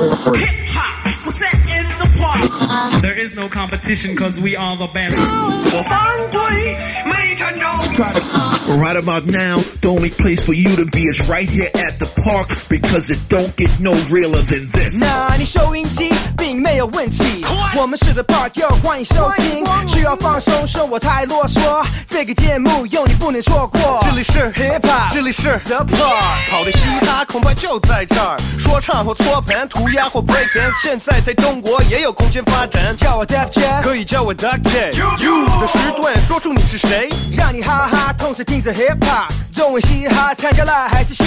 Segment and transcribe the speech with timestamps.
[0.00, 3.02] Hip hop was set in the park.
[3.02, 5.16] There is no competition because we are the best.
[5.16, 8.80] 我反对没成功。
[8.80, 12.06] Right about now, the only place for you to be is right here at the
[12.22, 14.94] park because it don't get no realer than this.
[14.94, 16.10] 那你收音机
[16.41, 17.45] 并没有问题，
[17.75, 19.63] 我们是 The Park，又欢迎收听。
[19.87, 23.99] 需要放松，说我太啰嗦，这个节目有你不能错过。
[24.01, 32.97] 这里是 Hip Hop，这里是 The Park，好的嘻哈恐怕就在这儿，说唱或搓盘、涂鸦或 break dance，现在在中国也有空间发展。
[32.97, 34.91] 叫我 Def Jam，可以叫我 Duck J。
[35.23, 37.07] You 的时段，说出你是谁。
[37.37, 41.23] 让你哈哈同时听着 Hip Hop，中文嘻哈参加了还是瞎？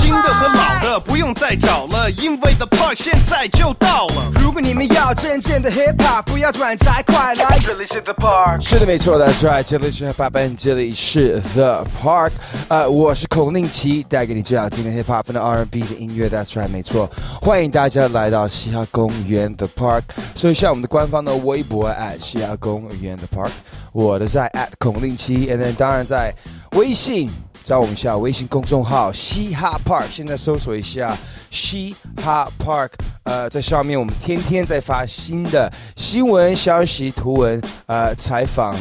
[0.00, 4.32] 新的和老的不用再找了，因为 The Park 现在就到了。
[4.42, 8.66] 如果你们要真正的 Hip Hop，不要转载，快来这里是 The Park。
[8.66, 12.30] 是的，没错，That's right，这里是 Hip Hop 这里是 The Park，
[12.68, 23.50] 呃，我是孔令奇，带给你最好听的 Hip Hop 跟 R&B 的音乐，That's right，没错，欢迎大家来到嘻哈公园 The Park，搜一下我们的官方的微博 at 嘻哈公园 The Park，
[23.92, 26.34] 我的在 at 孔令奇，and then 当然在
[26.70, 27.28] 微信。
[27.66, 31.18] 找我们一下微信公众号嘻哈 Park，现在搜索一下
[31.50, 32.90] 嘻哈 Park，
[33.24, 38.76] 呃，在上面我们天天在发新的新闻消息、图文、呃采访。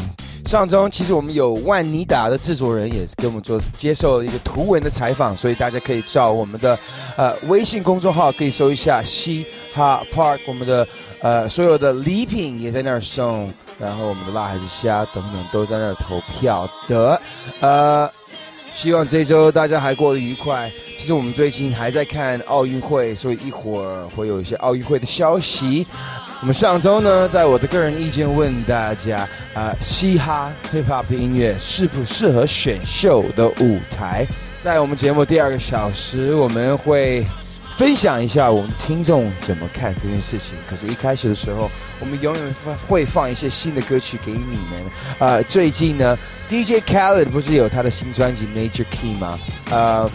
[0.45, 6.77] 上周其实我们有万妮达的制作人也是跟我们做接受了一个图文的采访，所以大家可以到我们的
[7.17, 10.87] 呃微信公众号可以搜一下嘻哈 Park，我们的
[11.21, 17.19] 呃所有的礼品也在那儿送，然后我们的辣还是虾等等都在那儿投票的，
[17.61, 18.07] 呃。
[18.75, 20.69] 希望这周大家还过得愉快。
[20.97, 25.87] 其实我们最近还在看奥运会，所以一会儿会有一些奥运会的消息。
[26.41, 34.27] 我们上周呢，在我的个人意见问大家，啊、嘻哈 hip hop 的音乐适不适合选秀的舞台？
[34.59, 37.25] 在我们节目第二个小时，我们会
[37.77, 40.55] 分享一下我们听众怎么看这件事情。
[40.65, 44.81] 可是，一开始的时候，我们永远放会放一些新的歌曲给你们。
[45.19, 49.37] 呃，最近呢，DJ Khaled 不是有他的新专辑《Major Key》吗？
[49.69, 50.09] 呃，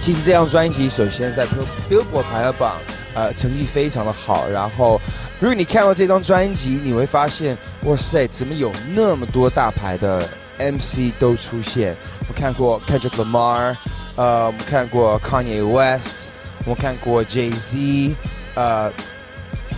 [0.00, 1.46] 其实这张专辑首先在
[1.88, 2.76] Billboard 排行榜，
[3.14, 4.48] 呃，成绩非常的好。
[4.48, 5.00] 然后，
[5.38, 11.94] 如果你看到这张专辑，你会发现，哇塞，怎么有那么多大牌的 MC 都出现？
[12.26, 13.76] 我看过 Kendrick Lamar，
[14.16, 16.32] 呃，我们看过 Kanye West，
[16.68, 18.14] 我们看过 Jay Z，
[18.54, 18.92] 呃。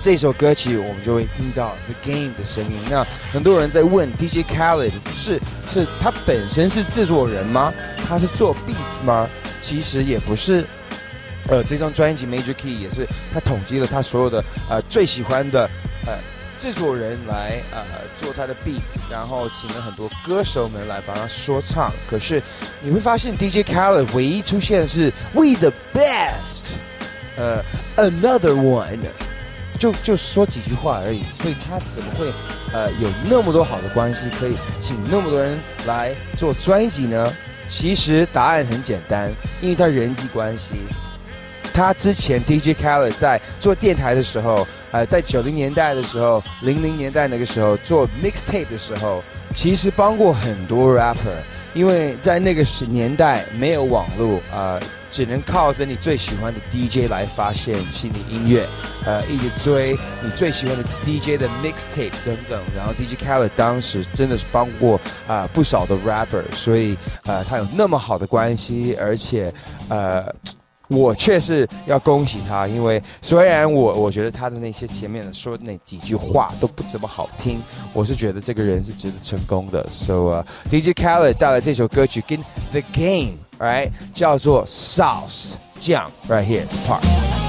[0.03, 2.81] 这首歌曲我们就会听到 The Game 的声音。
[2.89, 5.39] 那很多人在问 DJ Khaled 是
[5.71, 7.71] 是他本身是制作人吗？
[8.09, 9.29] 他是做 beats 吗？
[9.61, 10.65] 其实也不是。
[11.49, 15.69] 呃，这张专辑 Major Key 也是他统计了他所有的呃最喜欢的
[16.07, 16.15] 呃
[16.61, 17.83] 制作人来呃
[18.17, 21.91] 做他的 beats，然后请了很多歌手们来帮他说唱。
[22.09, 22.43] 可是
[22.83, 26.77] 你会发现 DJ Khaled 唯一出现的是 We the Best，
[27.37, 27.65] 呃
[27.97, 28.99] ，Another One。
[29.79, 32.31] 就就说几句话而已，所以他怎么会
[32.71, 37.35] 呃有那么多好的关系，可以请那么多人来做专辑呢？
[37.67, 39.33] 其实答案很简单，
[39.63, 40.75] 因为他人际关系。
[41.73, 49.23] 他之前 DJ Khaled 在做电台的时候，呃，在九零年代的时候，零零年代那个时候做 mixtape 的时候，
[49.55, 51.39] 其实帮过很多 rapper，
[51.75, 58.67] 因为在那个时年代没有网络，呃，只能靠着你最喜欢的 DJ 来发现新的音乐，
[59.05, 62.61] 呃，一直追你最喜欢的 DJ 的 mixtape 等等。
[62.77, 69.53] 然后 DJ Khaled 当时真的是帮过啊、不少的 rapper，所以呃，他有那么好的关系，而且
[69.89, 70.25] 呃。
[70.91, 77.63] 我却是要恭喜他，因为虽然我我觉得他的那些前面的说那几句话都不怎么好听，
[77.93, 79.87] 我是觉得这个人是值得成功的。
[79.91, 82.39] So、DJ Khaled 带来这首歌曲跟
[82.73, 87.40] The Game，right，叫做 Sauce 酱，right here part。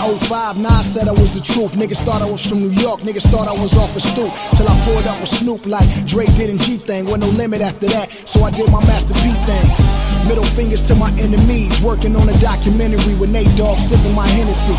[0.00, 1.72] In 05, Nas said I was the truth.
[1.76, 3.00] Niggas thought I was from New York.
[3.00, 4.32] Niggas thought I was off a stoop.
[4.56, 7.04] Till I pulled up with Snoop like Dre did in G thing.
[7.04, 8.10] With no limit after that.
[8.10, 9.68] So I did my Master P thing.
[10.26, 11.82] Middle fingers to my enemies.
[11.82, 14.76] Working on a documentary with Nate Dogg sipping my Hennessy.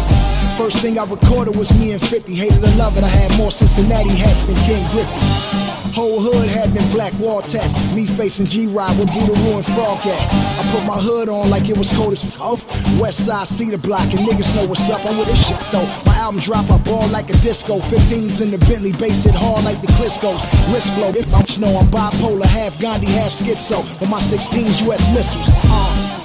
[0.57, 2.33] First thing I recorded was me and 50.
[2.33, 3.03] Hated to love it.
[3.03, 5.60] I had more Cincinnati hats than Ken Griffey.
[5.93, 7.75] Whole hood had been black wall tats.
[7.93, 10.23] Me facing G-Ride with Buddha and Frog at.
[10.55, 14.07] I put my hood on like it was cold as f- West side cedar block
[14.15, 15.05] and niggas know what's up.
[15.05, 15.83] I'm with this shit though.
[16.05, 17.79] My album drop, I ball like a disco.
[17.79, 20.39] 15s in the Bentley, bass it hard like the Clisco's.
[20.73, 23.83] Risk low, if I'm snow, I'm bipolar, half Gandhi, half schizo.
[23.99, 25.47] With my 16s, US missiles.
[25.67, 26.21] Uh.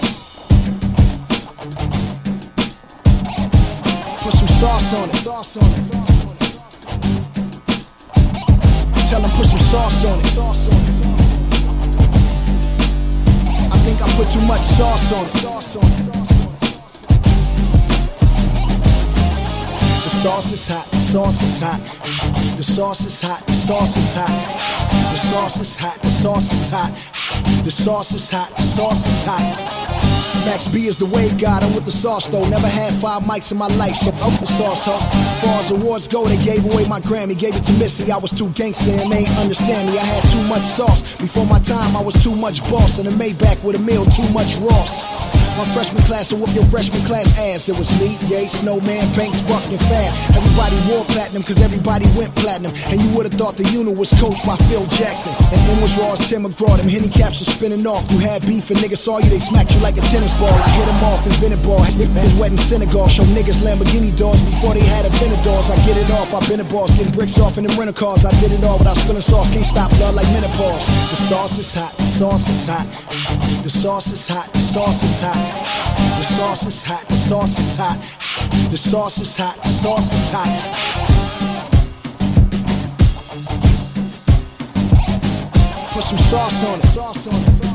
[4.22, 5.14] Put some sauce on it.
[5.16, 6.15] Sauce on it.
[9.08, 10.26] Tell them put some sauce on it.
[13.72, 15.34] I think I put too much sauce on it.
[15.36, 16.26] It.
[20.26, 21.80] sauce is hot, the sauce is hot.
[22.56, 24.30] The sauce is hot, the sauce is hot.
[25.12, 26.90] The sauce is hot, the sauce is hot.
[27.64, 29.85] The sauce is hot, the sauce is hot.
[30.46, 32.48] Max B is the way God, I'm with the sauce though.
[32.48, 34.98] Never had five mics in my life, so I'm for sauce, huh?
[35.42, 38.10] Far as awards go, they gave away my Grammy, gave it to Missy.
[38.12, 39.98] I was too gangster and they ain't understand me.
[39.98, 41.16] I had too much sauce.
[41.16, 42.98] Before my time, I was too much boss.
[42.98, 45.45] And a Maybach with a meal, too much Ross.
[45.56, 47.68] My freshman class will whoop your freshman class ass.
[47.68, 50.12] It was me, Yates, Snowman, Banks, Buck, and Fab.
[50.36, 52.72] Everybody wore platinum because everybody went platinum.
[52.92, 55.32] And you would have thought the unit was coached by Phil Jackson.
[55.48, 56.76] And M was Ross, Tim McGraw.
[56.76, 58.04] Them Henny caps were spinning off.
[58.12, 60.52] You had beef and niggas saw you, they smacked you like a tennis ball.
[60.52, 61.82] I hit them off, invented ball.
[61.82, 61.96] His
[62.36, 63.08] wet in Senegal.
[63.08, 65.06] Show niggas Lamborghini doors before they had
[65.46, 65.70] doors.
[65.70, 66.94] I get it off, I've been a boss.
[66.94, 68.24] Getting bricks off in them rental cars.
[68.24, 69.50] I did it all without spilling sauce.
[69.50, 70.86] Can't stop blood like menopause.
[71.12, 72.86] The sauce is hot, the sauce is hot.
[73.66, 75.45] The sauce is hot, the sauce is hot.
[76.16, 77.98] The sauce is hot, the sauce is hot.
[78.70, 80.96] The sauce is hot, the sauce is hot.
[85.92, 86.86] Put some sauce on it.
[86.88, 87.66] Sauce on it.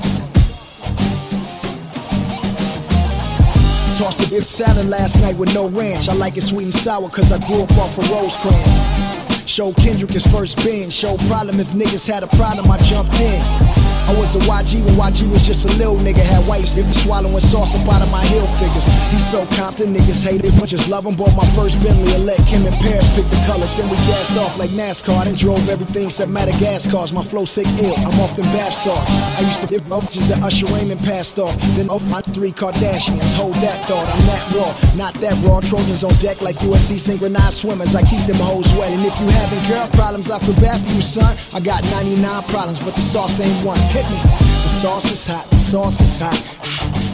[3.97, 6.09] Tossed a bit salad last night with no ranch.
[6.09, 9.49] I like it sweet and sour cause I grew up off of Rosecrans.
[9.49, 10.89] Show Kendrick his first bin.
[10.89, 13.80] Show problem if niggas had a problem, I jumped in.
[14.11, 16.19] I was a YG when YG was just a little nigga.
[16.19, 18.83] Had whites, they be swallowing sauce up out of my heel figures.
[19.07, 21.15] He's so Compton, niggas hate it, but just love him.
[21.15, 23.77] Bought my first Bentley and let Kim and Paris pick the colors.
[23.77, 27.13] Then we gassed off like NASCAR and drove everything except Madagascar's.
[27.13, 29.07] My flow sick ill, I'm off them bath sauce.
[29.39, 31.55] I used to flip off just the Usher Raymond passed off.
[31.79, 33.33] Then off my three Kardashians.
[33.39, 35.61] Hold that thought, I'm that raw, not that raw.
[35.61, 37.95] Trojans on deck like USC synchronized swimmers.
[37.95, 38.91] I keep them hoes wet.
[38.91, 41.31] And if you having girl problems, I feel bad for you, son.
[41.53, 44.18] I got 99 problems, but the sauce ain't one Hit me.
[44.22, 46.36] The sauce is hot, the sauce is hot.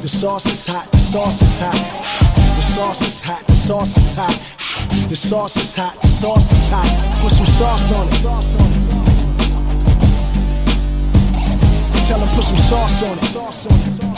[0.03, 1.75] The sauce is hot, the sauce is hot.
[2.57, 4.37] The sauce is hot, the sauce is hot.
[5.09, 6.87] The sauce is hot, the sauce is hot.
[7.21, 8.15] Put some sauce on it.
[12.09, 13.25] Tell them put some sauce on it.
[13.25, 14.13] Sauce on it.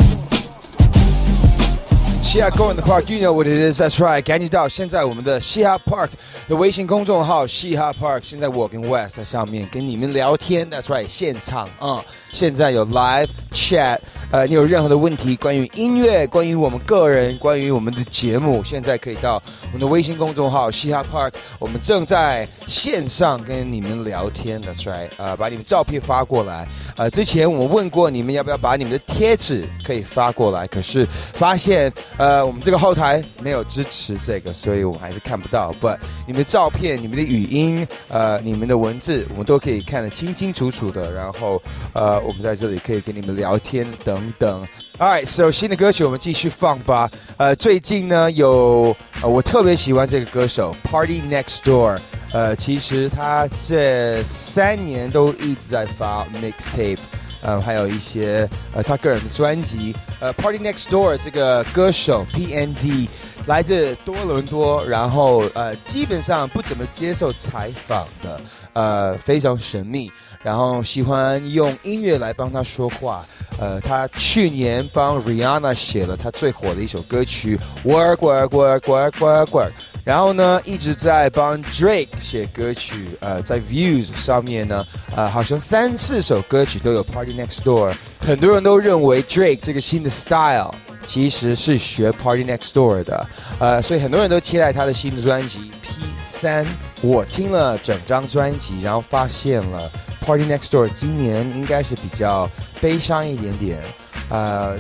[2.23, 4.21] 嘻哈 Go in the Park，You know what it is，That's right。
[4.21, 6.11] 赶紧到现在我们的嘻哈 Park
[6.49, 13.98] 的微信公众号嘻哈 Park，现在我跟 West 在上面跟你们聊天，That's right，现场啊， 现在有 Live Chat，
[14.31, 31.92] 呃，你有任何的问题，关于音乐，关于我们个人，关于我们的节目，现在可以到我们的微信公众号嘻哈 Park，我们正在线上跟你们聊天，That's right，呃，把你们照片发过来，呃，之前我问过你们要不要把你们的贴纸可以发过来，可是发现。
[32.18, 35.74] 呃，我们这个后台没有支持这个，所以我们还是看不到。
[35.80, 35.98] But
[36.28, 41.14] 你们的照片、你们的语音、呃，你们的文字，我们都可以看得清清楚楚的。
[41.14, 41.62] 然后，
[41.94, 44.68] 呃，我们在这里可以跟你们聊天等等。
[44.98, 47.10] All right, so 新的歌曲我们继续放吧。
[47.38, 52.00] 呃，最近呢有，呃，我特别喜欢这个歌手 Party Next Door。
[52.31, 57.00] 呃，其实他这三年都一直在发 mixtape。
[57.41, 63.07] 呃，还有一些呃，他个人的专辑，呃，Party Next Door 这个歌手 PND
[63.45, 68.41] 来自多伦多，然后呃，基本上不怎么接受采访的，
[68.74, 70.12] 呃，非常神秘，
[70.44, 73.25] 然后喜欢用音乐来帮他说话，
[73.59, 79.72] 呃，他去年帮 Rihanna 写了他最火的一首歌曲 Work Work Work Work Work Work。
[80.05, 84.84] 然后呢，一直在帮 Drake 写歌曲，呃，在 Views 上面呢，
[85.15, 87.93] 呃，好像三四首歌曲都有 Party Next Door。
[88.19, 96.65] 很多人都认为 Drake 这个新的 style 其实是学 Party Next Door 的，呃，所以很多人都期待他的新的专辑 P 三。
[97.01, 102.50] 我听了整张专辑，然后发现了 Party Next Door 今年应该是比较
[102.81, 103.81] 悲伤一点点，
[104.29, 104.77] 呃。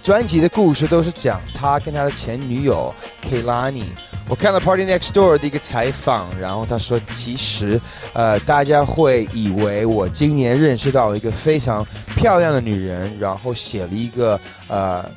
[0.00, 3.88] 专辑的故事都是讲他跟他的前女友 Kelani。
[4.28, 7.80] 我看了 Party Next Door 的一个采访，然后他说，其实，
[8.12, 15.08] 呃，大家会以为我今年认识到一个非常漂亮的女人，然后写了一个呃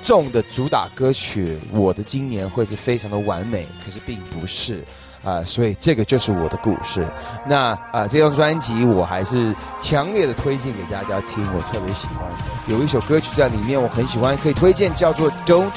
[0.00, 4.84] 重的主打歌曲，我的今年会是非常的完美，可是并不是。
[5.24, 7.06] 啊，所以这个就是我的故事。
[7.46, 12.26] 那啊，这张专辑我还是强烈的推荐给大家听，我特别喜欢。
[12.66, 15.70] 有一首歌曲在里面我很喜欢，可以推荐，叫做《Don't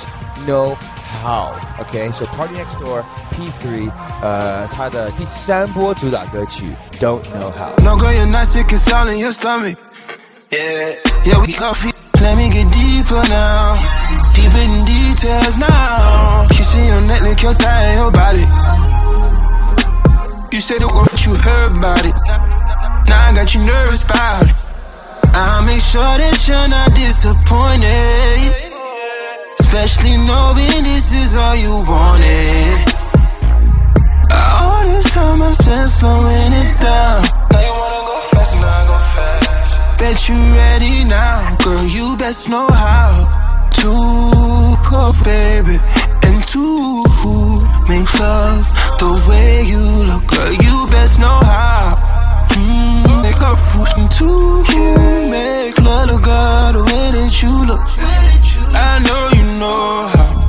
[0.48, 0.76] Know
[1.23, 3.91] How》。OK，so Party Next Door P3，
[4.23, 9.77] 呃，他的第三波主打歌曲《Don't Know How》。No girl, you're not sick, it's all in your stomach.
[10.51, 11.95] Yeah, yeah, we got feet.
[12.21, 13.77] Let me get deeper now,
[14.35, 16.47] deeper in details now.
[16.51, 18.47] Kissing your neck, lick your thigh, your body.
[20.53, 22.13] You said it was you heard about it.
[23.09, 24.55] Now I got you nervous about it.
[25.33, 28.64] I'll make sure that you're not disappointed.
[29.60, 32.94] Especially knowing this is all you wanted.
[34.32, 37.22] All this time I spent slowing it down.
[37.52, 40.00] Now you wanna go fast and I go fast.
[40.00, 41.84] Bet you ready now, girl.
[41.86, 43.22] You best know how
[43.82, 43.92] to
[44.90, 45.78] go, baby,
[46.28, 46.66] and to
[47.90, 48.66] make love
[49.00, 50.54] the way you look, girl.
[50.54, 51.94] You best know how.
[52.50, 54.30] Mm, make a fruit to
[55.30, 57.82] make love, girl, the way that you look.
[58.78, 60.45] I know you know how.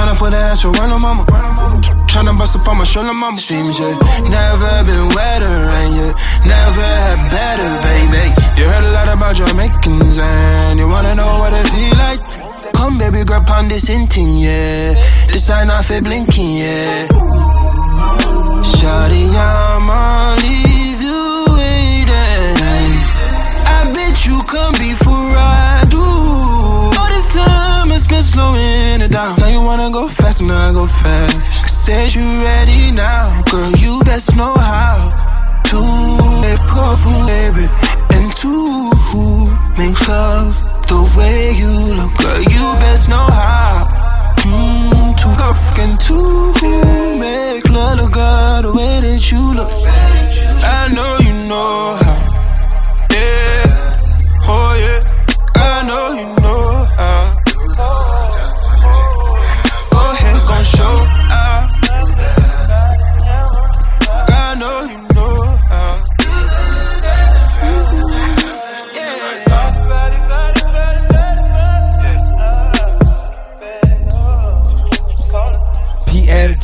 [0.00, 1.24] Tryna put that ass around her mama.
[2.08, 3.38] Tryna bust up on my shoulder, mama.
[3.38, 3.92] Seems you
[4.32, 6.06] never been wetter, and you
[6.48, 8.24] never had better, baby.
[8.56, 12.20] You heard a lot about Jamaicans, and you wanna know what it feel like.
[12.74, 14.94] Come, baby, grab on this thing, yeah.
[15.28, 17.06] This sign off it blinking, yeah.
[18.64, 20.09] Shawty, I'ma leave
[31.02, 31.68] fast.
[31.84, 33.70] Said you ready now, girl.
[33.72, 35.08] You best know how
[35.70, 35.80] to
[36.42, 37.66] make love, baby,
[38.16, 38.52] and to
[39.78, 40.54] make love
[40.90, 42.42] the way you look, girl.
[42.42, 43.82] You best know how.
[44.38, 45.28] Mm, to
[45.80, 49.70] fucking to make love, girl, the way that you look.
[50.62, 52.09] I know you know how.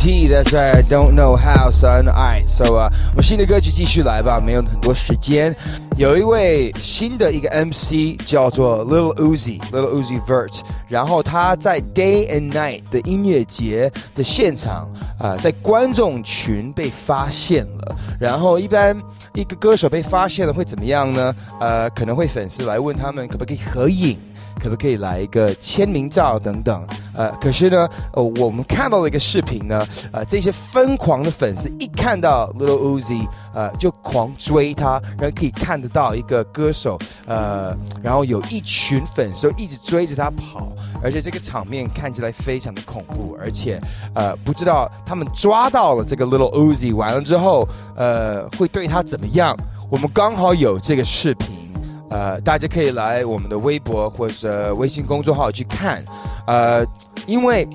[0.07, 2.07] That's right I don't know how son.
[2.09, 5.55] Alright so 啊、我们新的歌曲继续来吧没有很多时间。
[5.97, 17.97] 有一位新的一个 MC 叫做 Little Uzi Little Uzi Vert 然后他在 Day and Night 的音乐节的现场啊、在观众群被发现了。
[18.21, 18.97] 然后一般
[19.35, 21.35] 一个歌手被发现了会怎么样呢？
[21.59, 24.19] 呃可能会粉丝来问他们可不可以合影
[24.61, 26.87] 可不可以来一个签名照等等？
[27.15, 40.69] 呃，可是呢，呃，我们看到了一个视频呢，呃，这些疯狂的粉丝一看到 Little Uzi，呃，就狂追他，然后可以看得到一个歌手，呃，然后有一群粉丝一直追着他跑，
[41.03, 43.81] 而且这个场面看起来非常的恐怖，而且
[44.15, 49.57] 呃，不知道他们抓到了这个 Little Uzi 完了之后，呃，会对他怎么样？
[49.89, 51.66] 我们刚好有这个视频。
[52.11, 56.05] 呃，大家可以来我们的微博或者微信公众号去看，
[56.47, 56.85] 呃，
[57.27, 57.67] 因为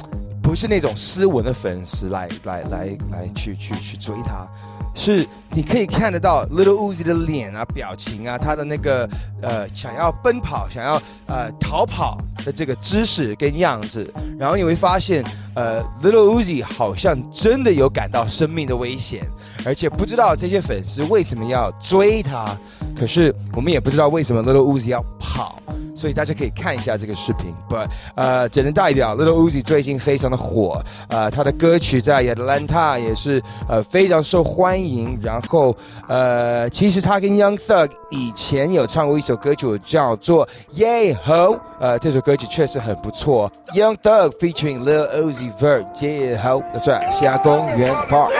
[0.41, 4.47] 不是那种斯文的粉丝来来来来去去去追他，
[4.95, 9.07] 是你可以看得到 Little Uzi 的脸啊、表情啊，他的那个
[9.41, 15.23] 呃想要奔跑、想要呃逃跑的这个姿势跟样子，然后你会发现，
[15.53, 19.25] 呃，Little Uzi 好像真的有感到生命的危险，
[19.65, 22.57] 而且不知道这些粉丝为什么要追他，
[22.97, 25.61] 可是我们也不知道为什么 Little Uzi 要跑，
[25.95, 27.53] 所以大家可以看一下这个视频。
[27.69, 35.19] But 呃，只能代表 Little Uzi 最近非常的火，呃，他的歌曲在 Atlanta 也是呃非常受欢迎。
[35.21, 35.75] 然后
[36.07, 43.51] 呃，其实他跟 Young Thug 以前有唱过一首歌曲叫做 Yeah Ho，呃，这首歌曲确实很不错。
[43.73, 48.32] Young Thug featuring Little Uzi Vert Yeah Ho，That's right，西雅公园 Park。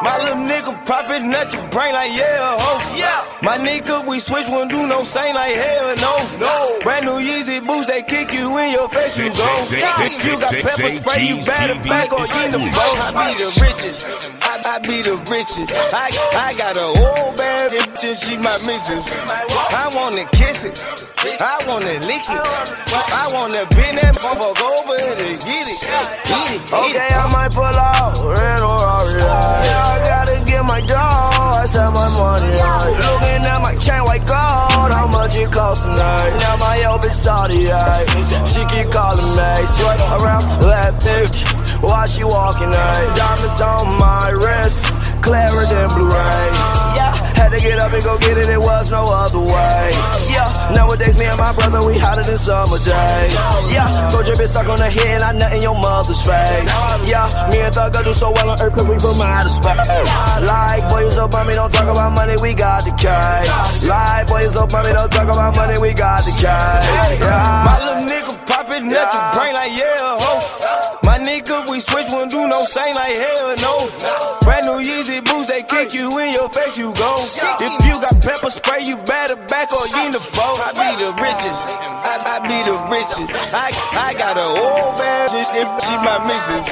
[0.00, 2.96] My little nigga poppin' at your brain like yeah, ho.
[2.96, 3.18] Yeah.
[3.42, 6.14] My nigga, we switch, won't do no same like hell no.
[6.38, 6.78] No.
[6.84, 9.30] Brand new Yeezy boots, they kick you in your face, you go.
[9.58, 10.08] Say, say, Yeah.
[10.08, 12.52] say, You got say, pepper say, spray, you G's better TV back or you in
[12.52, 12.96] the boat.
[13.10, 14.06] I be the richest.
[14.65, 15.71] I, be the richest.
[15.91, 16.07] I,
[16.39, 19.11] I got a old bad bitch and she my missus.
[19.11, 20.79] I wanna kiss it.
[21.39, 22.43] I wanna lick it.
[23.11, 25.79] I wanna bend that motherfucker over and get it.
[25.83, 26.63] Eat it.
[26.71, 29.03] Okay, I might pull out red or.
[29.19, 31.59] Yeah, I gotta get my dog.
[31.59, 32.47] I spend my money.
[32.47, 32.87] Yeah.
[33.03, 34.91] Looking at my chain white gold.
[34.91, 36.37] How much it cost tonight?
[36.39, 37.67] Now my old bitch Saudi.
[38.47, 39.51] She keep calling me.
[39.67, 41.52] Sweat around that bitch.
[41.83, 43.15] While she walking, ayy.
[43.15, 44.87] Diamonds on my wrist,
[45.21, 46.47] clearer than Blu-ray.
[46.95, 48.47] Yeah, had to get up and go get it.
[48.47, 49.91] It was no other way.
[50.31, 53.35] Yeah, nowadays me and my brother we hotter than summer days.
[53.75, 56.71] Yeah, told your bitch suck on the head and I nut in your mother's face.
[57.03, 59.75] Yeah, me and Thugger do so well on earth cause we from outer space.
[60.47, 63.83] Like boys up on me, don't talk about money, we got the cash.
[63.83, 66.87] Like boys up on me, don't talk about money, we got the cash.
[67.19, 70.12] My little nigga poppin' at your brain like yeah,
[72.63, 73.75] don't sing like hell no.
[74.47, 77.11] Brand new Yeezy boots, they kick you in your face, you go.
[77.59, 80.57] If you got pepper spray, you better back or you in the boat.
[80.63, 81.59] I be the richest,
[82.07, 83.51] I, I be the richest.
[83.51, 83.67] I,
[83.99, 85.51] I got a old bad bitch,
[85.83, 86.63] she my missus.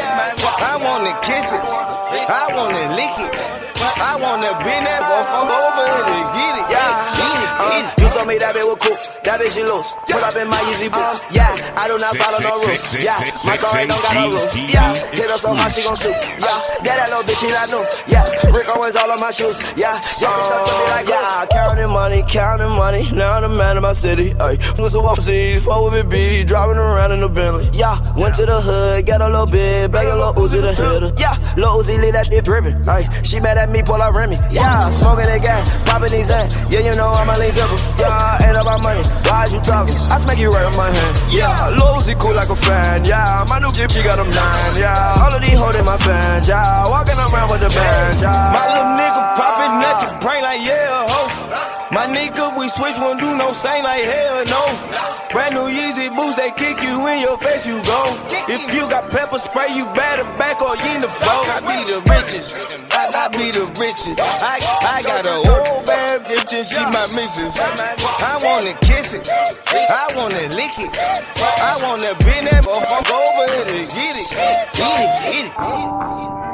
[0.64, 3.34] I wanna kiss it, I wanna lick it.
[3.82, 6.68] I wanna be that boy I'm over it and get it.
[6.72, 6.88] Yeah,
[7.20, 8.01] get it, get it.
[8.22, 9.90] Told me that bitch was cool, that bitch she loose.
[10.06, 11.18] Pull up in my Yeezy boots.
[11.18, 12.94] Um, yeah, I do not follow no rules.
[13.02, 13.18] Yeah,
[13.50, 14.46] my car ain't don't got no rules.
[14.70, 16.14] Yeah, hit her so hard she gon' shoot.
[16.38, 17.82] Yeah, yeah, that little bitch she not new.
[18.06, 19.58] Yeah, Rick Owens all on my shoes.
[19.74, 21.50] Yeah, yeah, bitch stuck to me like um, yeah.
[21.50, 23.10] Counting money, counting money.
[23.10, 24.38] Now I'm the man of my city.
[24.38, 27.66] Ay, from the overseas, fuck with me, B, driving around in the Bentley.
[27.74, 30.78] Yeah, went to the hood, got a little bit, bag a little Uzi to hit
[30.78, 31.10] her.
[31.18, 32.86] Yeah, little Uzi leave that shit dripping.
[32.86, 34.38] Ay, she mad at me, pull out Remy.
[34.54, 36.46] Yeah, smoking that gas, popping these in.
[36.70, 37.82] Yeah, you know I'm a lean simple.
[37.98, 38.11] Yeah,
[38.46, 39.04] ain't about money.
[39.28, 39.96] Why you talking?
[40.12, 41.14] I smack you right on my hand.
[41.32, 43.06] Yeah, Uzi cool like a fan.
[43.06, 44.74] Yeah, my new Jeep, she got them nine.
[44.78, 46.48] Yeah, all of these holding my fans.
[46.48, 48.22] Yeah, walking around with the band.
[48.22, 51.31] Yeah, My little nigga popping at your brain like yeah, ho.
[51.92, 54.64] My nigga, we switch, won't do no same like hell no.
[55.36, 58.00] Brand new Yeezy boots, they kick you in your face, you go.
[58.48, 61.44] If you got pepper spray, you better back or you in the foe.
[61.52, 62.56] I be the richest.
[62.96, 64.24] I, I be the richest.
[64.24, 67.60] I, I got a old bad bitch and she my missus.
[67.60, 69.28] I wanna kiss it.
[69.28, 70.96] I wanna lick it.
[70.96, 74.32] I wanna bend that from over and get it.
[74.32, 76.51] Get it, get it, get it.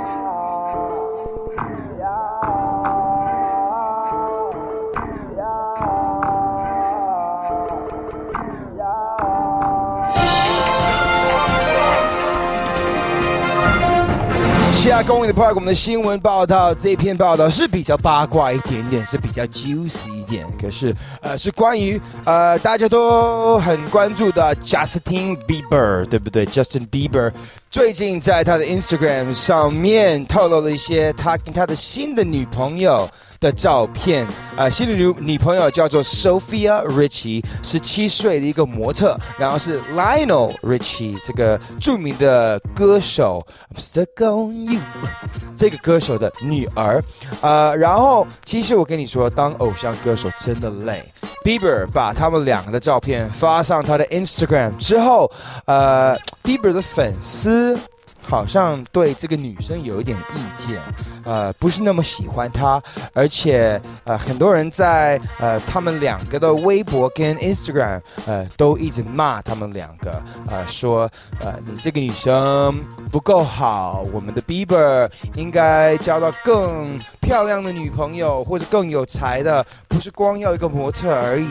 [14.87, 27.33] 第二公里的 Park，我们的新闻报道这篇报道是比较八卦一点点，是比较 juicy 一点，可是呃是关于呃大家都很关注的 Justin Bieber，对不对？Justin Bieber
[27.69, 33.09] 最近在他的 Instagram 上面透露了一些他跟他的新的女朋友。
[33.39, 43.45] 的照片，呃，新的女女朋友叫做 Sophia Richie，十七岁的一个模特，然后是 Lionel Richie 这个著名的歌手
[43.75, 44.79] ，I'm stuck on you
[45.57, 47.01] 这个歌手的女儿，
[47.41, 51.03] 呃，然后其实我跟你说，当偶像歌手真的累。
[51.43, 55.31] Bieber 把他们两个的照片发上他的 Instagram 之后，
[55.65, 57.77] 呃，Bieber 的粉丝。
[58.27, 60.79] 好像对这个女生有一点意见，
[61.23, 62.81] 呃，不是那么喜欢她，
[63.13, 71.09] 而且呃，很多人在呃他们两个的微博跟 Instagram 呃都一直骂他们两个，呃说
[71.39, 72.77] 呃你这个女生
[73.11, 81.47] 不够好，我们的 Bieber 应该交到更漂亮的女朋友或者更有才的，不是光要一个模特而已。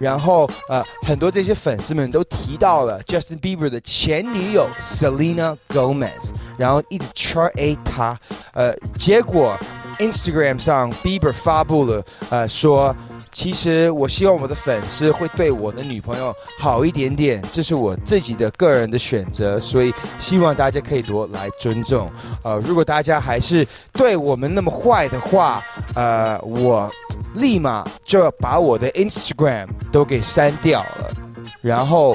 [0.00, 6.13] 然后呃很多这些粉丝们都提到了 Justin Bieber 的前女友 Selena Gomez。
[6.56, 8.18] 然后一直圈 A 他，
[8.52, 9.56] 呃，结果
[9.98, 12.94] Instagram 上 Bieber 发布了，呃，说
[13.32, 22.10] 其实我希望我的粉丝会对我的女朋友好一点点，这是我自己的个人的选择，所以希望大家可以多来尊重。
[22.42, 25.62] 呃，如果大家还是对我们那么坏的话，
[25.94, 26.90] 呃，我
[27.34, 31.10] 立马就要把我的 Instagram 都给删掉了，
[31.60, 32.14] 然后。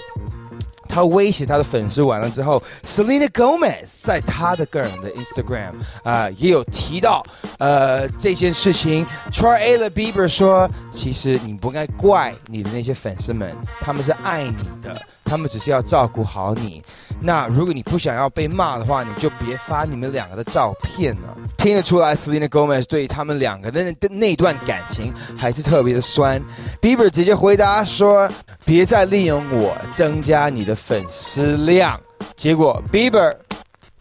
[0.89, 5.73] 他威胁他的粉丝完了之后，Selena Gomez 在他的个人的 Instagram
[6.03, 7.23] 啊、也有提到
[7.59, 9.05] 呃这件事情。
[9.31, 9.89] Troy A.
[9.89, 14.99] Bieber 说，其实你不该怪你的那些粉丝们，他们是爱你的，
[15.29, 16.83] 他们只是要照顾好你。
[17.21, 21.37] 那如果你不想要被骂的话，你就别发你们两个的照片了。
[21.57, 26.41] 听得出来，Selena Gomez 对他们两个的那那段感情还是特别的酸。
[26.81, 28.29] Bieber 直接回答说
[28.65, 31.99] ：“别再利用我增加你的粉丝量。”
[32.35, 33.35] 结果 Bieber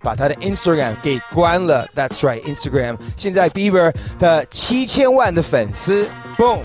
[0.00, 1.88] 把他的 Instagram 给关了。
[1.96, 6.60] That's right，Instagram 现在 Bieber 的七千万的粉丝，boom，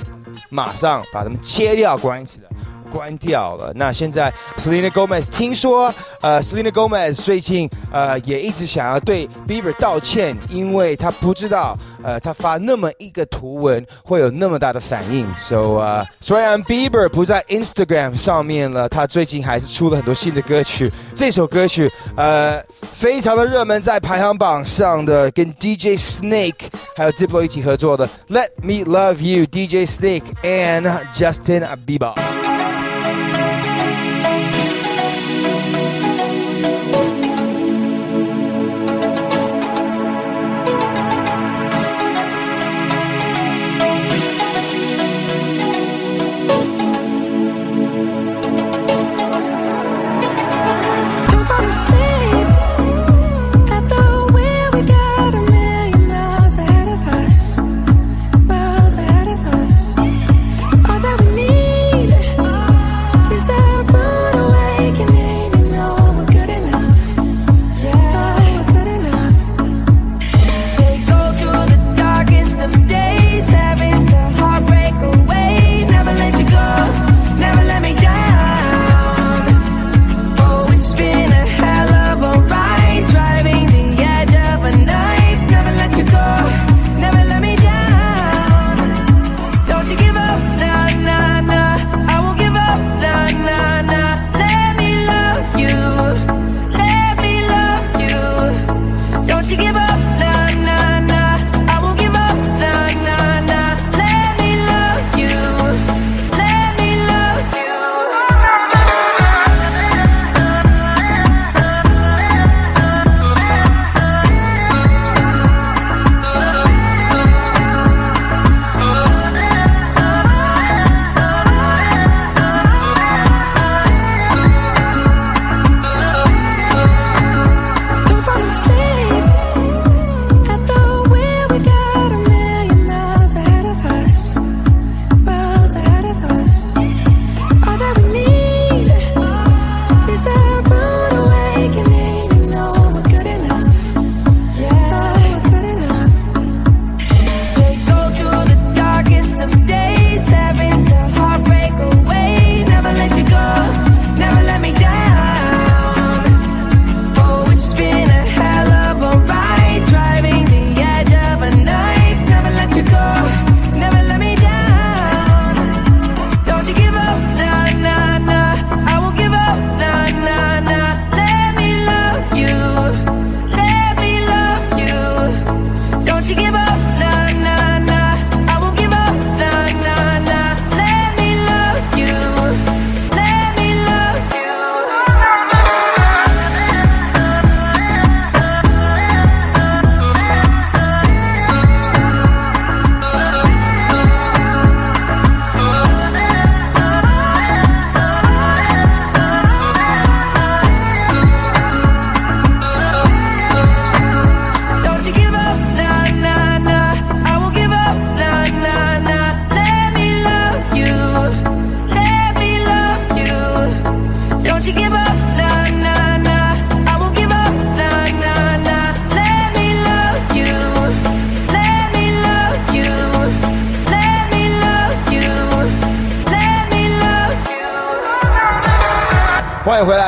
[0.50, 2.50] 马上把他们切掉关系了。
[2.94, 3.74] 关掉了。
[3.76, 15.26] 那现在 Selena Gomez 听说，呃，Selena Gomez 最近呃也一直想要对 Bieber 道歉，因为他不知道，呃，他发那么一个图文会有那么大的反应。
[15.34, 20.92] So 呃，虽然 Bieber 不在 Instagram 上面了，他最近还是出了很多新的歌曲。
[21.16, 22.62] 这首歌曲呃
[22.94, 32.33] 非常的热门，在排行榜上的，跟 DJ Snake 还有 Diplo 一起合作的 Let Me Love You，DJ Snake and Justin Bieber。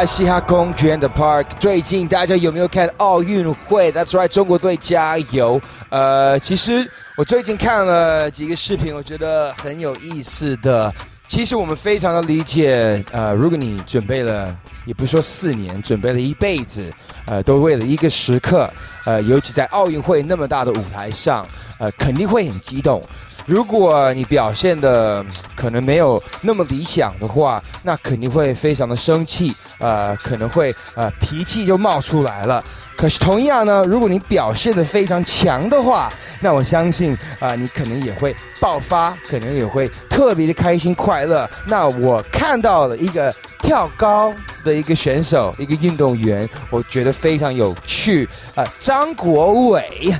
[0.06, 1.46] 嘻哈公园的 Park。
[1.60, 5.60] 最近大家有没有看奥运会？That's right，中国队加油！
[5.90, 10.94] 呃，其实我最近看了几个视频，我觉得很有意思的。
[11.28, 16.86] 其实我们非常的理解，呃，如果你准备了，也不是说四年，准备了一辈子，
[17.26, 18.72] 呃，都为了一个时刻，
[19.06, 21.48] 呃，尤其在奥运会那么大的舞台上，
[21.80, 23.04] 呃，肯定会很激动。
[23.46, 25.24] 如果你表现的
[25.56, 32.64] 可能没有那么理想的话，那肯定会非常的生气，呃，可能会呃脾气就冒出来了。
[32.98, 41.48] 可是同样呢，如果你表现的非常强的话，那我相信啊，你可能也会爆发，可能也会特别的开心快乐。
[41.68, 50.12] 那我看到了一个跳高的一个选手，一个运动员，我觉得非常有趣啊，张国伟。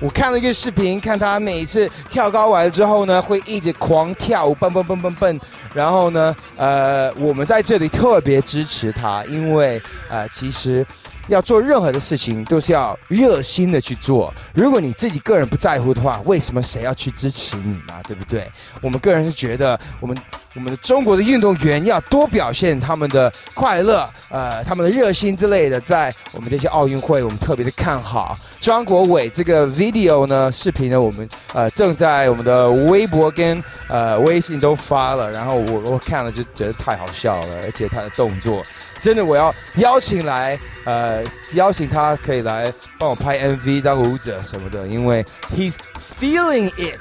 [0.00, 5.40] 我看了一个视频，看他每次跳高完了之后呢，会一直狂跳，蹦蹦蹦蹦蹦。
[5.74, 10.86] 然后呢，呃，我们在这里特别支持他，因为呃，其实。
[11.28, 14.32] 要做任何的事情，都是要热心的去做。
[14.54, 17.94] 如果你自己个人不在乎的话，为什么谁要去支持你呢？
[18.06, 18.50] 对不对？
[18.80, 20.16] 我们个人是觉得，我们
[20.54, 38.62] 我们的中国的运动员要多表现他们的快乐，呃，他们的热心之类的，在我们这些奥运会，我们特别的看好张国伟这个 video 呢，视频呢，我们呃正在我们的微博跟呃微信都发了，然后我我看了就觉得太好笑了，而且他的动作。
[39.00, 45.74] 真的，我要邀请来，呃，邀请他可以来帮我拍 MV 当舞者什么的，因为 he's
[46.20, 47.00] feeling it，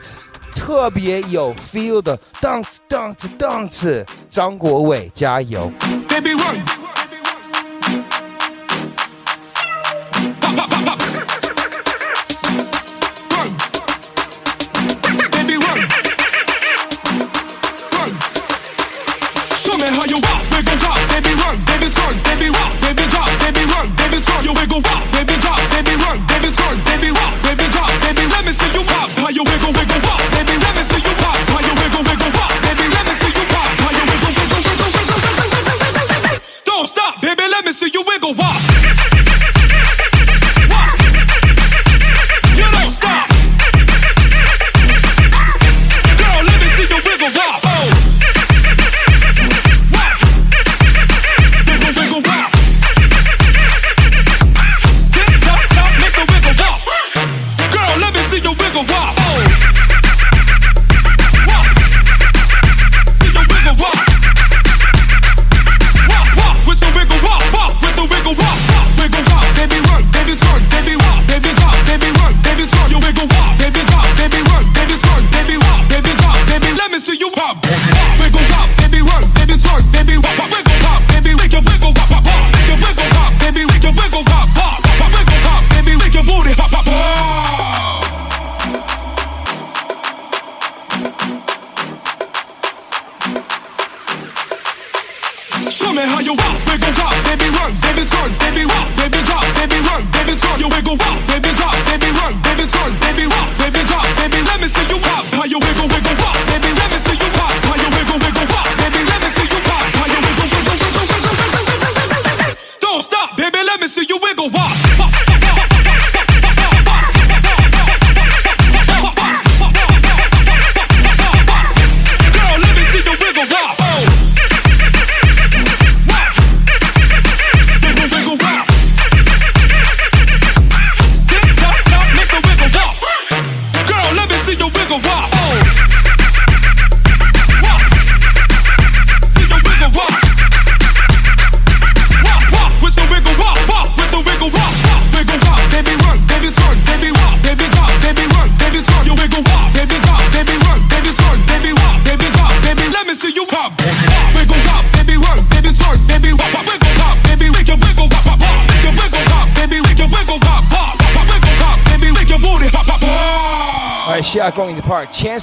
[0.55, 5.71] 特别有 feel 的 dance dance dance，张国伟加油
[6.07, 6.31] ！Baby。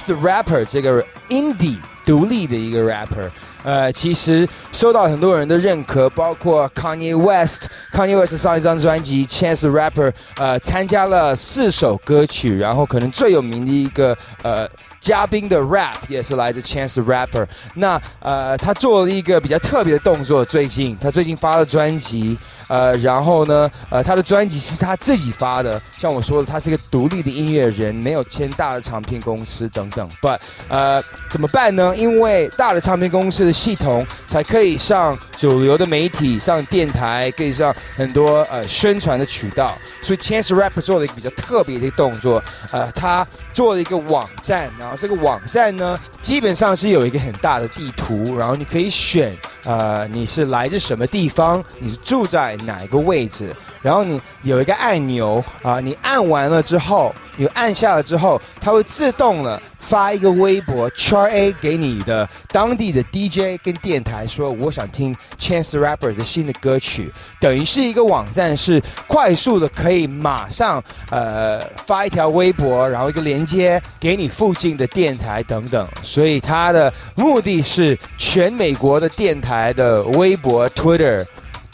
[0.04, 3.30] Chance the Rapper 这个 indie 独立的一个 rapper，
[3.62, 14.68] 呃，其实受到很多人的认可，包括 Kanye West，Kanye West 上一张专辑 Chance the Rapper，呃，参加了四首歌曲，然后可能最有名的一个呃。
[15.00, 17.46] 嘉宾的 rap 也是来自 Chance Rapper。
[17.74, 20.42] 那呃，他做了一个比较特别的动作。
[20.42, 22.38] 最近他最近发了专辑，
[22.74, 25.80] 呃，然后呢，呃，他的专辑是他自己发的。
[25.96, 30.10] 像我说的，他是一个独立的音乐人，没有签大的唱片公司等等。
[30.20, 31.94] But 呃，怎么办呢？
[31.96, 39.78] 因为大的唱片公司的系统，才可以上主流的媒体、上电台，可以上很多呃宣传的渠道。
[40.02, 81.24] 所以 Chance Rapper 做了一个比较特别的一个动作，呃，他做了一个网站，然后这个网站呢，基本上是有一个很大的地图，然后你可以选，呃，你是来自什么地方，你是住在哪一个位置，然后你有一个按钮啊、你按完了之后，你按下了之后，它会自动的发一个微博 Char A 给你的当地的 DJ 跟电台说，我想听 Chance the Rapper 的新的歌曲，等于是一个网站，是快速的可以马上呃发一条微博，然后一个连接给你附近的电台等等，所以它的目的是全美国的电台的微博 Twitter。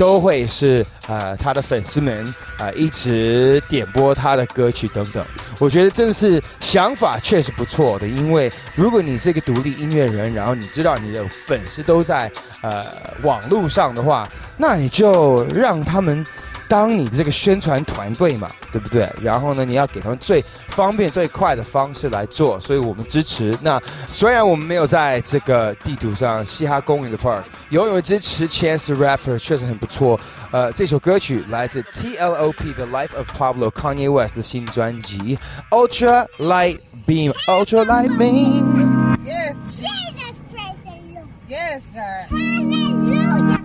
[0.01, 5.23] 都会是呃他的粉丝们啊、一直点播他的歌曲等等。
[5.59, 12.33] 我觉得真的是想法确实不错的，因为如果你是一个独立音乐人，然后你知道你的粉丝都在
[12.63, 12.87] 呃
[13.23, 16.25] 网络上的话，那你就让他们。
[16.71, 19.13] 当你的这个宣传团队嘛，对不对？
[19.21, 23.59] 然后呢，你要给他们最方便、最快的方式来做，所以我们支持。
[23.61, 30.21] 那虽然我们没有在这个地图上嘻哈公园的 park，永远支持 Chance the Rapper 确实很不错。
[30.53, 35.37] 呃，这首歌曲来自 T.L.O.P 的 Life of Pablo Kanye West 的新专辑
[35.71, 39.17] Ultra Light Beam Ultra Light Beam。
[39.25, 39.55] Yes.
[39.67, 41.27] Jesus praise the Lord.
[41.49, 42.29] Yes, God.
[42.31, 43.61] Hallelujah, God.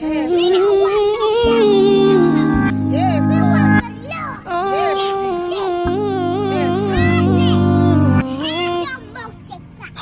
[0.00, 1.91] Yes.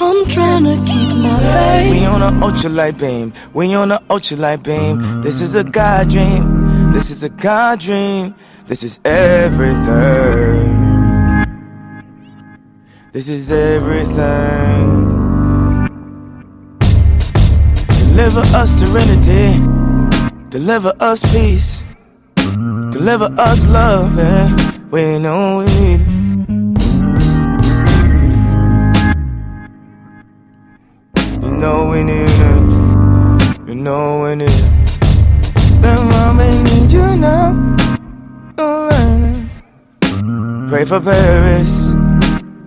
[0.02, 1.90] I'm trying to keep my faith.
[1.90, 3.32] We on a ultra light beam.
[3.52, 5.20] We on a ultra light beam.
[5.22, 6.92] This is a God dream.
[6.92, 8.34] This is a God dream.
[8.66, 10.70] This is everything.
[13.12, 15.06] This is everything.
[17.88, 19.60] Deliver us serenity.
[20.48, 21.84] Deliver us peace.
[22.90, 24.18] Deliver us love.
[24.18, 26.08] And we know we need it.
[31.42, 33.68] You know we need it.
[33.68, 35.00] You know we need it.
[35.80, 37.54] But mama need you now.
[40.68, 41.94] Pray for Paris.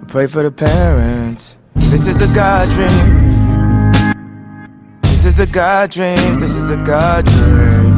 [0.08, 1.58] Pray for the parents.
[1.76, 3.34] This is a God dream.
[5.04, 6.40] This is a God dream.
[6.40, 7.93] This is a God dream.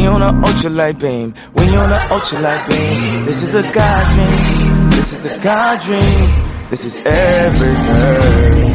[0.00, 1.34] We on a ultralight beam.
[1.52, 3.26] We on a ultralight beam.
[3.26, 4.90] This is a God dream.
[4.92, 6.30] This is a God dream.
[6.70, 8.70] This is everything.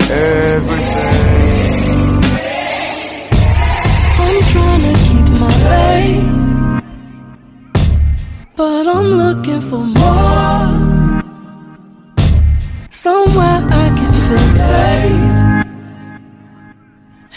[0.00, 1.30] Everything.
[4.18, 6.26] I'm trying to keep my faith.
[8.56, 9.99] But I'm looking for more.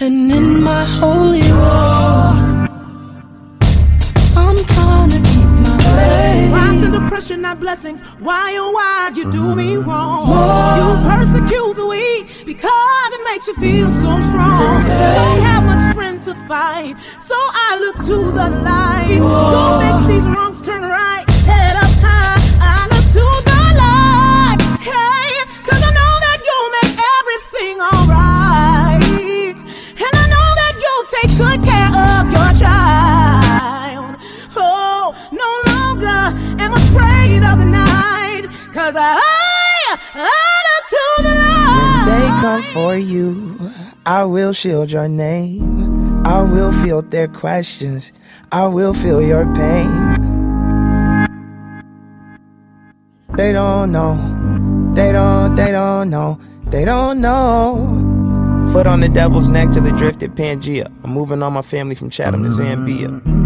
[0.03, 2.33] And in my holy war,
[4.35, 6.51] I'm trying to keep my faith.
[6.51, 8.01] Why send depression, not blessings?
[8.19, 10.27] Why, oh, why'd you do me wrong?
[10.27, 10.75] More.
[10.75, 14.59] You persecute the weak because it makes you feel so strong.
[14.59, 20.27] Don't have much strength to fight, so I look to the light to make these
[20.27, 21.22] wrongs turn right.
[38.83, 39.17] Cause I,
[40.13, 42.03] I to the light.
[42.05, 43.71] They come for you.
[44.05, 46.21] I will shield your name.
[46.25, 48.11] I will field their questions.
[48.51, 51.27] I will feel your pain.
[53.37, 54.17] They don't know.
[54.93, 56.37] They don't, they don't know.
[56.65, 58.67] They don't know.
[58.73, 60.91] Foot on the devil's neck till it drifted Pangea.
[61.05, 63.42] I'm moving all my family from Chatham to Zambia.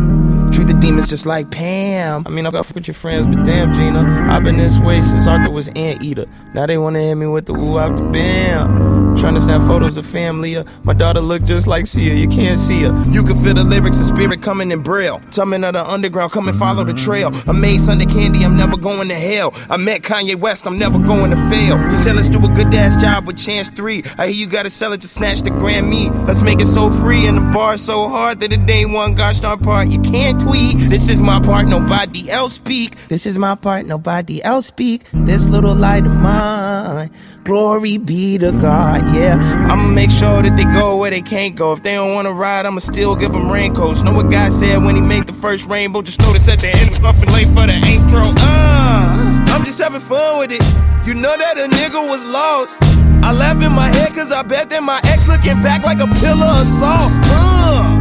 [0.80, 2.24] Demons just like Pam.
[2.26, 4.28] I mean, I got fuck with your friends, but damn, Gina.
[4.30, 6.26] I've been this way since Arthur was Anteater.
[6.54, 8.98] Now they wanna hit me with the woo the bam.
[9.18, 10.56] Trying to send photos of family.
[10.58, 12.14] uh, My daughter look just like Sia.
[12.14, 13.06] You can't see her.
[13.10, 15.20] You can feel the lyrics, the spirit coming in braille.
[15.32, 17.32] Tumbling of the underground, come and follow the trail.
[17.48, 19.56] I made Sunday candy, I'm never going to hell.
[19.72, 21.80] I met Kanye West, I'm never going to fail.
[21.90, 24.04] He said, let's do a good ass job with Chance 3.
[24.20, 26.12] I hear you gotta sell it to snatch the Grammy.
[26.28, 29.40] Let's make it so free and the bar so hard that it ain't one gosh
[29.40, 29.88] darn part.
[29.88, 30.67] You can't tweet.
[30.74, 32.96] This is my part, nobody else speak.
[33.08, 35.04] This is my part, nobody else speak.
[35.14, 37.10] This little light of mine
[37.48, 39.38] Glory be to God, yeah.
[39.72, 41.72] I'ma make sure that they go where they can't go.
[41.72, 44.02] If they don't wanna ride, I'ma still give them raincoats.
[44.02, 46.02] Know what God said when he made the first rainbow?
[46.02, 48.20] Just notice at the end, nothing late for the intro.
[48.36, 50.62] Uh, I'm just having fun with it.
[51.08, 52.82] You know that a nigga was lost.
[53.24, 56.08] I laugh in my head cause I bet that my ex looking back like a
[56.20, 57.14] pillar of salt.
[57.32, 57.97] Uh,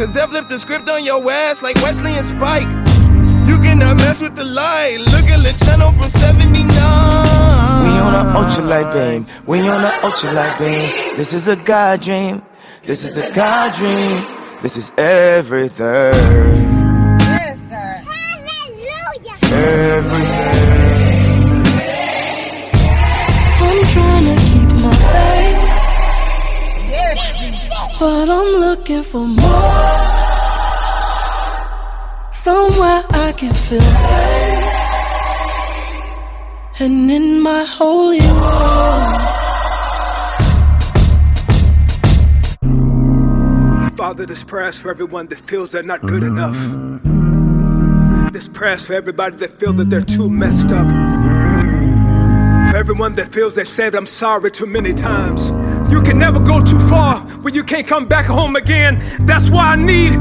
[0.00, 2.70] cause they flipped the script on your ass like Wesley and Spike.
[3.46, 4.96] You cannot mess with the light.
[5.12, 6.64] Look at the channel from 79.
[6.64, 9.26] We on a ultralight beam.
[9.46, 11.16] We on a ultralight beam.
[11.18, 12.40] This is a God dream.
[12.84, 14.24] This is a God dream.
[14.62, 15.84] This is everything.
[17.20, 18.04] Yes, God.
[18.08, 19.54] Hallelujah.
[19.54, 20.69] Everything.
[28.00, 29.76] But I'm looking for more.
[32.32, 34.64] Somewhere I can feel safe.
[36.80, 39.00] And in my holy war.
[43.98, 46.56] Father, this prayers for everyone that feels they're not good enough.
[48.32, 50.88] This prayers for everybody that feels that they're too messed up.
[52.70, 55.50] For everyone that feels they said I'm sorry too many times.
[55.92, 59.02] You can never go too far when you can't come back home again.
[59.26, 60.18] That's why I need.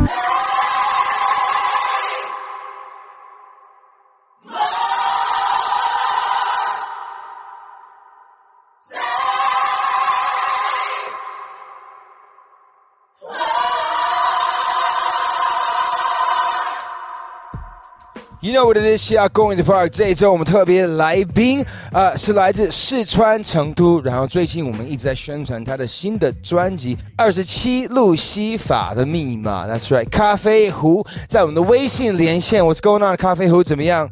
[18.49, 19.13] You know what it is?
[19.13, 19.89] 要 Going the Park。
[19.89, 24.01] 这一周我们特别来宾，呃，是来自四川成都。
[24.01, 29.67] 然后最近我们一直在宣传他的新的专辑《二十七路西法的密码》。
[29.69, 32.63] That's right，咖啡壶在我们的微信连线。
[32.63, 33.15] What's going on？
[33.17, 34.09] 咖啡壶怎么样？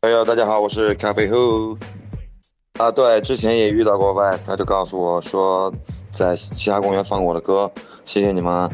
[0.00, 1.76] 哎呦，大家好，我是咖啡壶。
[2.78, 5.70] 啊，对，之前也遇到过 West，他就告诉我说
[6.10, 7.70] 在嘻哈公园放我的歌，
[8.06, 8.70] 谢谢你们。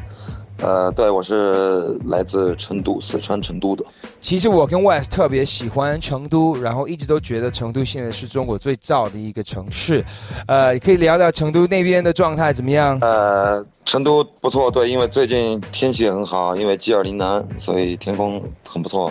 [0.63, 3.85] 呃，对，我是来自成都，四川成都的。
[4.21, 10.05] 其实我跟 West 特别喜欢成都，然后一直都觉得成都现在是中国最燥的一个城市。
[10.47, 12.99] 呃，可以聊聊成都那边的状态怎么样？
[13.01, 19.11] 呃，成都不错，对，因为最近天气很好，因为 G 二零南，所以天空很不错。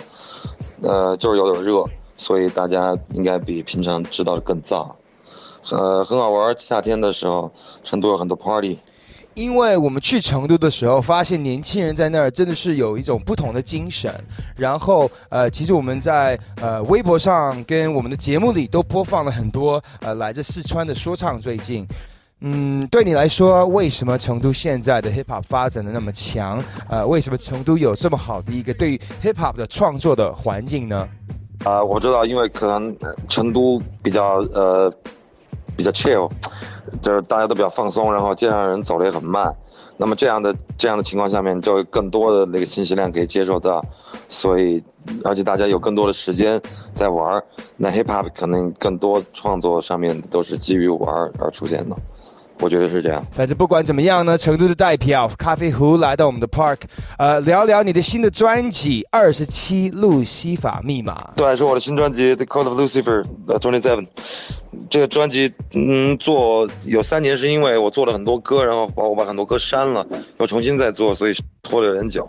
[0.82, 1.82] 呃，就是有点热，
[2.16, 4.88] 所以大家应该比平常知道的更燥。
[5.72, 7.50] 呃，很好玩，夏天的时候，
[7.82, 8.78] 成都有很多 party。
[9.34, 14.12] 因为我们去成都的时候，发现年轻人在那儿真的是有一种不同的精神。
[14.56, 21.40] 然后，呃，其实我们在呃微博上跟我们的节目里都播放了很多呃来自四川的说唱。
[21.40, 21.86] 最近，
[22.40, 26.62] 嗯，对你来说，为什么成都现在的 hip hop 发展的那么强？
[26.88, 31.08] 呃，为什么成都有这么好的一个对于 hip hop 的创作的环境呢？
[31.64, 32.96] 啊、我知道，因为可能
[33.28, 34.90] 成都比较呃
[35.76, 36.30] 比较 chill，
[37.02, 39.54] 就是大家都比较放松，然后街上人走的也很慢。
[39.96, 43.84] 那么这样的这样的情况下面，就更多的那个信息量可以接受到，
[44.30, 44.82] 所以
[45.24, 46.60] 而且大家有更多的时间
[46.94, 47.42] 在玩。
[47.76, 51.96] 那 hip hop 可能更多创作上面都是基于玩而出现的，
[52.60, 53.24] 我觉得是这样。
[53.32, 56.78] 反正不管怎么样呢，成都的代表咖啡壶来到我们的 park，
[57.18, 61.30] 呃，聊聊你的新的专辑《二十七路西法密码》。
[61.36, 64.06] 对，是我的新专辑《The Code of Lucifer》的 Twenty Seven。
[64.88, 70.06] 这个专辑嗯做有三年，是因为我做了很多歌，然后把我把很多歌删了，
[70.38, 72.28] 又重新再做，所以拖了有点久。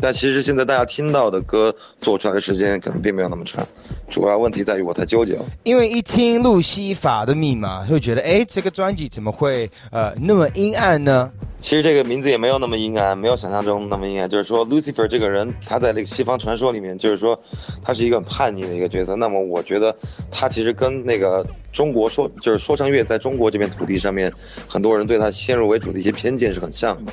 [0.00, 3.66] 但其实现在大家听到的歌做出来的时间可能并没有那么长，
[4.08, 5.44] 主要问题在于我太纠结了。
[5.64, 11.30] 因为一听路西法的密码，会觉得哎，这个专辑怎么会呃那么阴暗呢？
[11.60, 14.30] 其实这个名字也没有那么阴暗，没有想象中那么阴暗。
[14.30, 17.36] 就是说，Lucifer 这个人，他在那个西方传说里面，就是说
[17.82, 19.16] 他是一个很叛逆的一个角色。
[19.16, 19.94] 那么我觉得
[20.30, 24.32] 他其实跟那个中国说，就是说唱乐在中国这片土地上面，
[24.68, 27.12] 很多人对他先入为主的一些偏见是很像的。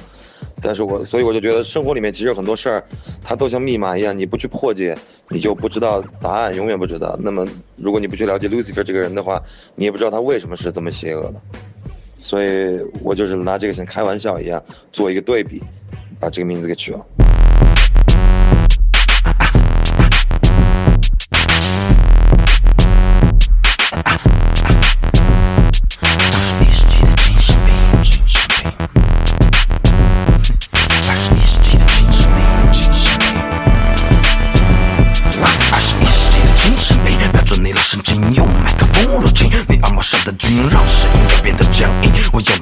[0.62, 2.84] 但是我所以我就觉得生活里面其实有很多事儿，
[3.24, 4.97] 它都像密码一样，你不去破解，
[5.30, 7.18] 你就不知道答案，永远不知道。
[7.22, 9.41] 那么如果你不去了解 Lucifer 这个人的话，
[9.76, 11.41] 你也不知道他为什么是这么邪恶的。
[12.20, 15.62] 所以我就是拿这个像开玩笑一样做一个对比，
[16.20, 17.06] 把这个名字给取了。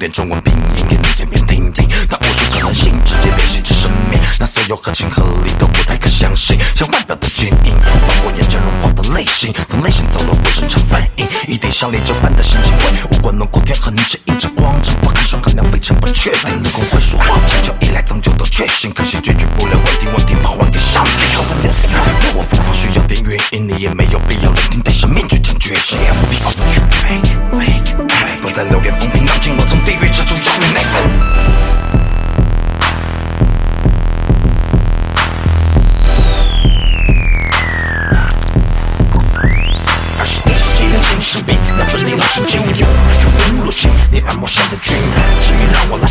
[0.08, 1.88] 中文拼音给你随便听听，
[4.74, 21.22] 有合情合理都不太可相信，像外表的坚硬，把我眼睛融化的种类型，从内心走了我正常反应，一定像烈酒般的心情味，无关轮廓天和你指引着光，只不看双衡量非常不确定，能够会说话，长久以来终究都确信，可惜解决不了问题，问题跑完给上帝。
[22.34, 26.00] 我疯狂需要点原因，你也没有必要聆听，戴上面具讲决心。
[28.42, 31.53] 不再流言风平浪静，我从地狱撤出妖女内森。
[42.16, 46.06] 老神经，用麦克风入侵你耳膜上的菌态，致命让我来，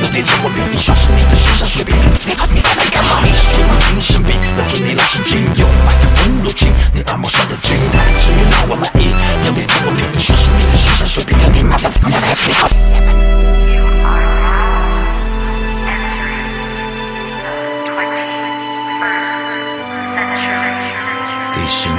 [0.00, 3.20] 有点中文病，你刷是你的身上水平，你在那干嘛？
[3.26, 8.86] 一世纪的精神病，拿着你老神经，用麦克风入侵你耳膜上的菌态，致命让我来，
[9.46, 12.52] 有点中文病，你刷是你的身上水平，你妈的，你在死。
[21.52, 21.90] 地心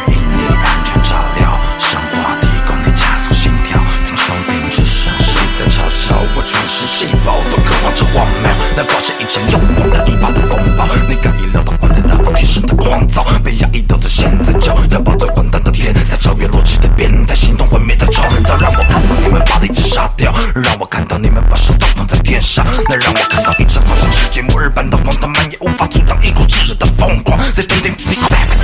[6.36, 6.44] 我？
[6.44, 10.88] 全是细胞都渴望着荒谬，来发现以前用光的引发的风暴。
[11.08, 28.58] 你敢意料到坏的大脑天生的狂躁，被压抑到的现在就要把最滚蛋的天，在超越逻辑的变态，行动毁灭的创造，让我看到你们把理智杀掉，让我看到你们把手都放在天上，那让我看到一场好像世界末日般的荒唐，蔓延无法阻挡一股炙热的疯狂，在顶顶 C seven。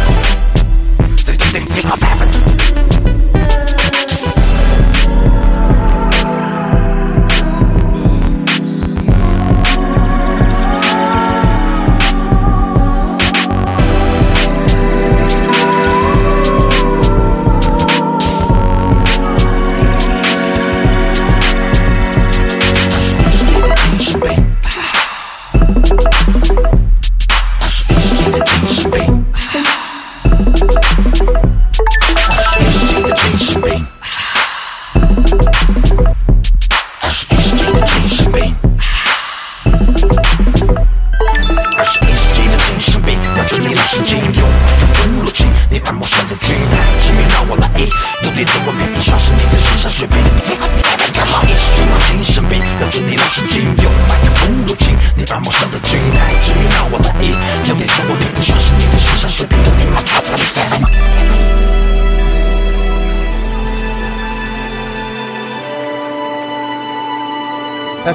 [1.17, 2.56] Say the things we all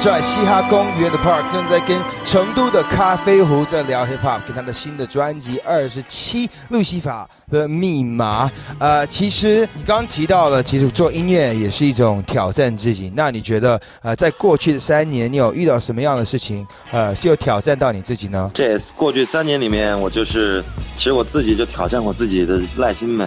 [0.02, 8.48] That's right，嘻哈公园的 Park 正在跟成都的咖啡壶在聊 Hip Hop，跟他的新的专辑《二十七路西法的密码》。
[8.80, 13.12] 呃，其实你刚提到了，其实做音乐也是一种挑战自己。
[13.14, 18.50] 那你觉得，呃，在过去的三年，你有遇到什么样的事情，呃，是有挑战到你自己呢？
[18.52, 20.64] 这也是过去三年里面，我就是
[20.96, 23.24] 其实我自己就挑战我自己的耐心呗。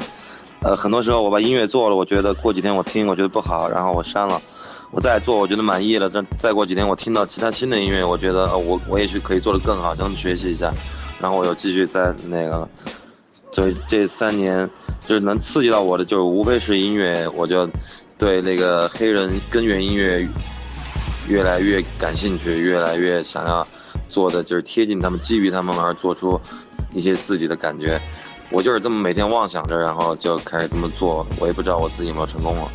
[0.62, 4.42] 呃，很多时候我把音乐做了，我觉得过几天我听，我觉得不好，然后我删了。
[4.96, 6.10] 我再做，我觉得满意了。
[6.10, 10.72] 再再过几天，我听到其他新的音乐，我觉得，我我也许可以做得更好，想学习一下。
[11.20, 12.66] 然后我又继续在那个，
[13.52, 14.70] 所以这三年
[15.02, 17.70] 就是能刺激到我的，就是无非是音乐，我就
[18.18, 20.26] 对那个黑人根源音乐
[21.28, 23.68] 越来越感兴趣，越来越想要
[24.08, 26.40] 做的就是贴近他们，基于他们而做出
[26.94, 28.02] 一些自己的感觉。
[28.50, 31.28] 我就是这么每天妄想着，然后就开始这么做。
[31.38, 32.72] 我也不知道我自己有没有成功了，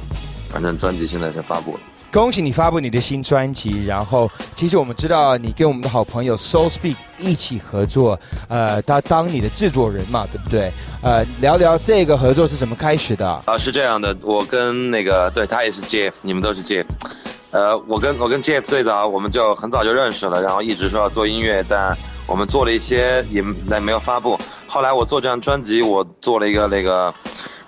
[0.50, 1.80] 反正专辑现在是发布了。
[2.12, 10.72] 恭喜你发布你的新专辑，然后其实我们知道你跟我们的好朋友 Soul Speak 一起合作，呃，他当你的制作人嘛，对不对？
[11.02, 13.28] 呃，聊聊这个合作是怎么开始的？
[13.46, 16.84] 啊，是这样的，我跟那个对他也是 Jeff，你们都是 Jeff。
[17.52, 21.96] 呃，我跟我跟 Jeff 最早我们就很早就认识了，然后一直说要做音乐，但
[22.26, 24.36] 我们做了一些也但没有发布。
[24.66, 27.08] 后来我做这张专辑，我做了一个那个《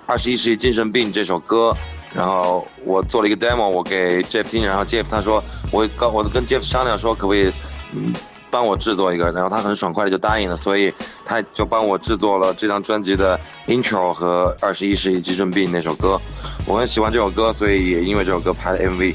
[0.06, 1.72] 二十一世纪精神病》这首歌。
[2.14, 7.50] 然后我做了一个 demo，我给 Jeff 听，然后 Jeff 他说，我跟我跟 Jeff 商量说，可不可以，
[7.94, 8.12] 嗯，
[8.50, 10.92] 帮我制作一个，然后他很爽快的就答应了，所以
[11.24, 16.20] 他就帮我制作了这张专辑的 intro 和《二十一世纪精神病》那首歌。
[16.66, 19.14] 我很喜欢这首歌，所以也因为这首歌拍了 MV。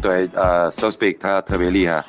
[0.00, 2.04] 对，呃，So Speak 他特别厉害。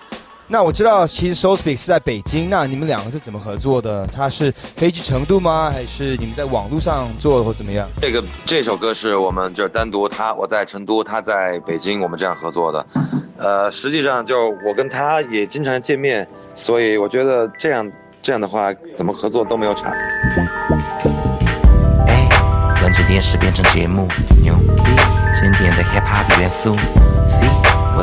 [0.52, 4.06] 那我知道，其实 Soul Speak 是在北京，那你们两个是怎么合作的？
[4.08, 5.72] 他是飞去成都吗？
[5.74, 7.88] 还是你们在网络上做或怎么样？
[8.02, 12.86] 这个这首歌是我们就是单独他我在成都，他在北京，我们这样合作的。
[13.38, 17.90] 呃，实际上就我跟他也经常见面，所以我觉得这样
[18.22, 19.94] 这样的话，怎么合作都没有差。
[22.76, 24.06] 专辑电视变成节目，
[24.42, 24.92] 牛逼！
[25.34, 26.76] 经典的 hip hop 元素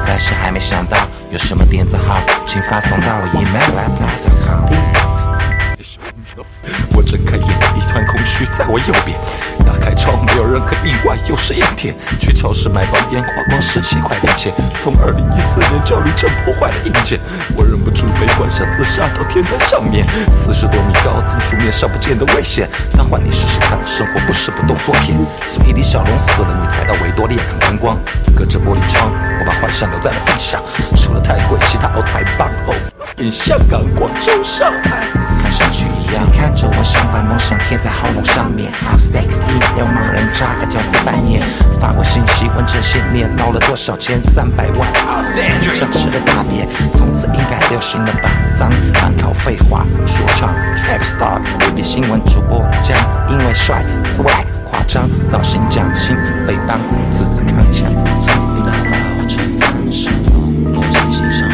[0.08, 0.96] 但是还没想到
[1.30, 4.64] 有什么电子号请发送到 email laptop.com
[6.96, 7.67] 我睁开眼
[8.06, 9.18] 空虚在我右边。
[9.66, 11.94] 打开窗，没有任何意外，又是阴天。
[12.18, 14.52] 去超市买包烟，花光十七块零钱。
[14.80, 17.18] 从二零一四年焦虑症破坏了硬件，
[17.56, 20.06] 我忍不住悲观，想自杀到天台上面。
[20.30, 22.68] 四十多米高，从书面上不见的危险。
[22.96, 25.16] 但换你试试看，生活不是不动作片。
[25.46, 27.98] 所以李小龙死了，你才到维多利亚看观光。
[28.34, 30.62] 隔着玻璃窗，我把幻想留在了地上。
[30.96, 32.74] 除了太贵，其他都太棒哦。
[33.18, 35.27] in 香港、广州、上海。
[35.40, 38.70] 看上去一样，看着我想把梦想贴在喉咙上面。
[38.72, 41.42] 好 sexy，流氓人渣个角色扮演。
[41.80, 44.20] 发过信息问这些年捞了多少钱？
[44.22, 44.88] 三百万。
[45.72, 48.28] 像吃了大便，从此应该流行了吧？
[48.52, 52.96] 脏，满口废话，说唱 trap star，未必新闻主播将，
[53.30, 56.16] 因为帅 swag 夸张，造型匠心
[56.46, 56.78] 诽谤，
[57.12, 57.84] 字字铿锵。
[58.66, 58.96] 打造
[59.28, 61.47] 成分身龙，逻辑性上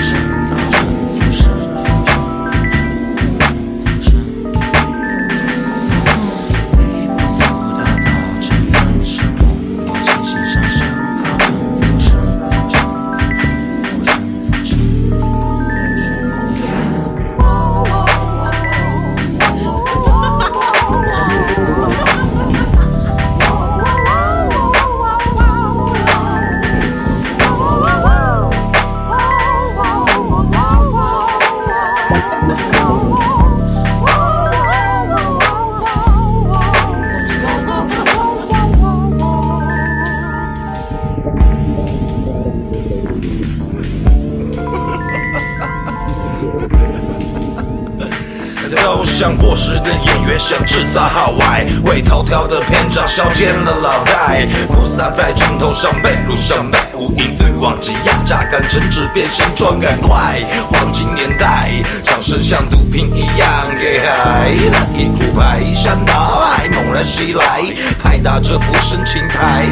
[49.55, 54.45] 过时的演员，想制造好坏，为头条的篇章削尖了脑袋。
[54.67, 60.43] 菩萨在枕头上背，路上背，无影欲望挤压榨干，政治变形状赶快。
[60.69, 61.71] 黄金年代，
[62.03, 63.49] 掌声像毒品一样
[63.81, 64.51] 给海，
[64.93, 67.63] 一股排山倒海，猛然袭来，
[68.03, 69.67] 拍打着浮生青苔。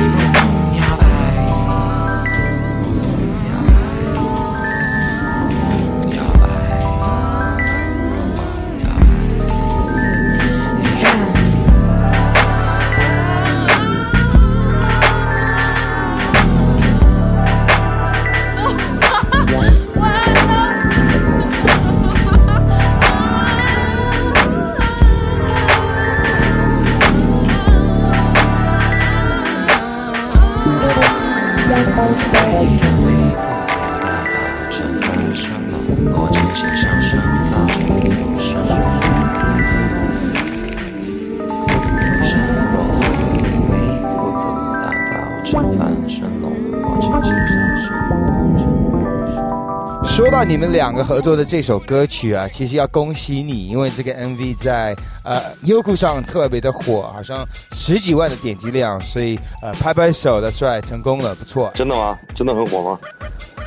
[50.63, 54.95] 们两个合作的这首歌曲啊，其实要恭喜你，因为这个 MV 在
[55.25, 61.69] 呃优酷上特别的火，好像十几万的点击量，所以呃拍拍手的帅成功了，不错。
[61.75, 62.17] 真的吗？
[62.33, 63.01] 真的很火吗？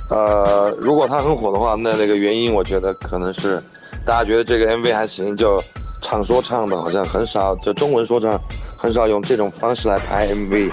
[0.09, 3.61] 呃，如果它很火的话，那那个原因我觉得可能是
[4.05, 5.61] 大家觉得这个 MV 还行，就
[6.01, 8.39] 唱说唱的好像很少，就中文说唱
[8.77, 10.71] 很少用这种方式来拍 MV。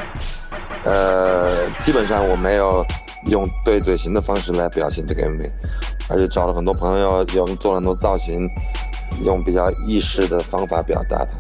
[0.85, 2.87] 呃，基本上我没有
[3.27, 5.51] 用对嘴型的方式来表现这个 MV，
[6.13, 8.49] 而且找了很多朋友，用做了很多造型，
[9.25, 11.33] 用比较意式的方法表达它。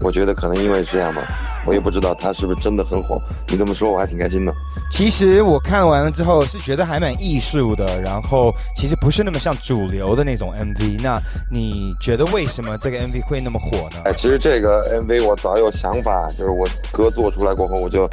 [0.00, 1.22] 我觉得可能因为是这样吧，
[1.64, 3.18] 我也不知道他是不是真的很火。
[3.48, 4.52] 你这么说，我还挺开心的。
[4.90, 11.00] 其实我看完了之后是觉得还蛮艺术的，然后其实不是那么像主流的那种 MV。
[11.00, 11.18] 那
[11.50, 14.02] 你觉得为什么这个 MV 会那么火呢？
[14.04, 18.06] 哎，其实这个 MV 我早有想法，就是我歌做出来过后，我就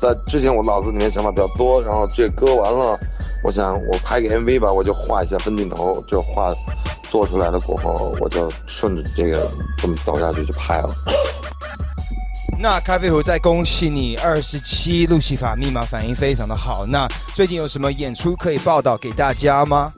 [0.00, 2.98] 在之前我脑子里面想法比较多，然后这歌完了，
[3.46, 6.52] 我想我拍个 MV 吧，我就画一下分镜头，就画
[7.08, 10.92] 做出来了过后，我就顺着这个这么走下去就拍了。
[12.58, 16.84] 那咖啡壶再恭喜你二十七路西法密码反应非常的好。
[16.86, 19.92] 那最近有什么演出可以报道给大家吗？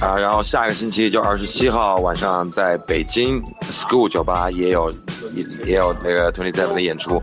[0.00, 4.90] 啊，然后下个星期就二十七号晚上在北京 School 酒吧也有
[5.34, 7.22] 也也有那个 Twenty Seven 的演出，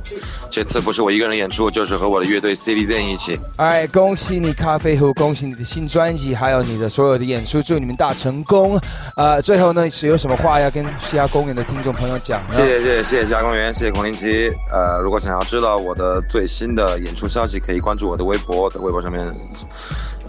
[0.49, 3.39] 这次不是我一个人演出，就是和我的乐队 City Zen 一起。
[3.57, 8.79] 哎，恭喜你咖啡壶，恭喜你的新专辑，还有你的所有的演出，祝你们大成功。
[9.15, 12.53] 呃，最后呢，是有什么话要跟西亚公园的听众朋友讲呢？
[12.53, 14.51] 谢谢谢谢谢谢家公园，谢谢孔令奇。
[14.71, 19.25] 呃，如果想要知道我的最新的演出消息，可以关注我的微博，在微博上面，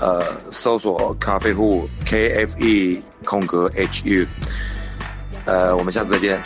[0.00, 4.26] 呃，搜索咖啡壶 K F E 空格 H U。
[5.46, 6.40] 呃，我们下次再见。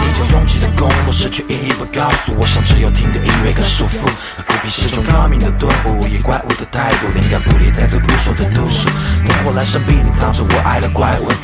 [0.00, 4.08] 依旧拥挤的公路失去意义不告诉我，想只有听的音乐更舒服。
[4.46, 8.90] 孤僻是种高明的顿悟，以怪物的态度，灵感不离在最朴素的读书。
[9.26, 11.36] 灯火阑珊，必定藏着我爱的怪文。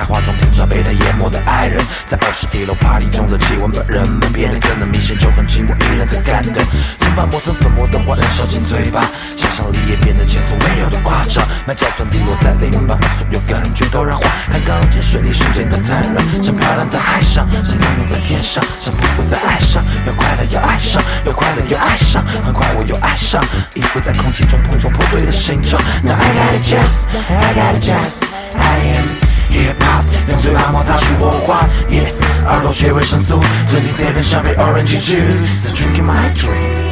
[0.00, 6.64] 开化妆品，找被他淹没的爱人，在二十一楼 party 中的气温把人们变得更能明显，就很近，我依然在干等。
[6.98, 9.04] 曾把磨成粉末的花燃烧进嘴巴，
[9.36, 11.44] 想象力也变得前所未有的夸张。
[11.66, 23.44] 麦角酸滴落在泪目，把所有感觉都让花看钢筋水泥瞬间的瘫软，像漂亮在海上，像游泳在天上，像匍匐在爱上，要快乐要爱上，要快乐要爱上，很快我又爱上，
[23.74, 25.76] 依附在空气中碰撞破碎的形状。
[26.00, 28.24] Now I gotta just, I gotta just,
[28.56, 29.29] I am.
[29.51, 36.83] Hip hop，用嘴巴摩擦出火花，Yes，耳朵缺维生素，Twenty seven 香槟 orange juice，So drinking my dream。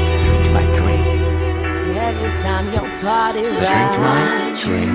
[1.96, 4.94] Every time your party So drink my rock, dream.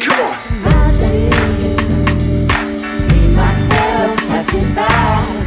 [0.00, 0.34] Come on.
[0.64, 1.32] My dream.
[3.06, 4.86] See myself passing by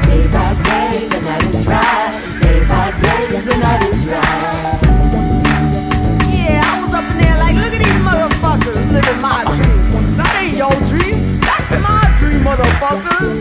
[0.08, 0.92] day by day.
[1.10, 2.12] The night is right.
[2.42, 4.29] Day by day, the night is right.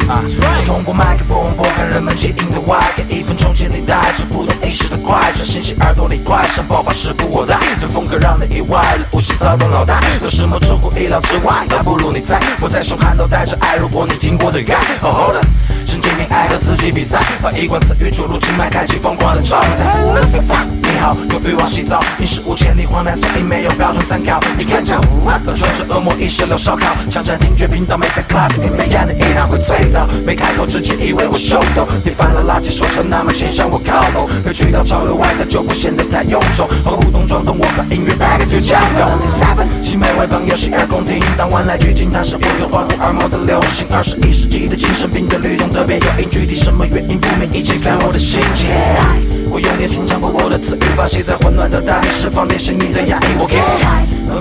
[0.08, 0.24] 啊，
[0.68, 11.66] 通过麦克风拨开人们记忆的外，壳一分钟前你带着不同意识的快转，信息耳朵里快，像爆发事故我带，这风格让你意外了，无心骚动脑袋，有什么出乎意料之外？
[11.68, 15.59] 倒不如你猜，我在凶悍都带着爱，如果你听过的爱，Oh。
[15.90, 19.98] 神经病爱和自己比赛，把一罐词语注入静脉，开启疯狂的状态。
[20.14, 24.40] Lucifer，你好，有欲望洗澡，你是无千里荒诞，所以没有标准参考。
[24.56, 30.08] 你看着我，和穿着恶魔一起聊烧烤，强占听觉频道，没在 club，你没干的依然会醉倒。
[30.24, 39.10] 没开口之前以为我秀逗，你翻了垃圾说成那么倾向我靠拢，会去到潮流外壳就不显得太臃肿，和舞动撞动我和音乐 back 最强用。
[39.84, 48.68] 新美味朋友洗耳恭听，当晚来聚精它是符合化荷尔蒙的流行，二十一世纪的精神病的律动特别有瘾，具体什么原因不明，一起看我的心情。
[49.50, 53.28] 我用点寻常不过的词语发泄在混乱的大地，释放内心你的压抑。
[53.40, 53.64] 我 get，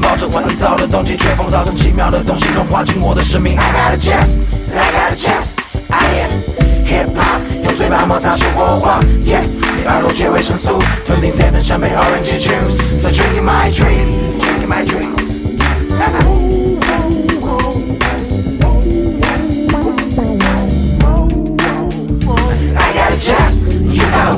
[0.00, 3.56] 抱着我很糟的动机，却碰到很奇妙的东西，融化进我的生命。
[3.56, 6.42] I got a chance，I got a chance，I am
[6.84, 8.98] hip hop，用嘴巴摩擦出火花。
[9.24, 15.14] Yes，你耳朵缺维生素，Twenty seven 香槟 orange juice，So drinking my dream，drinking my dream。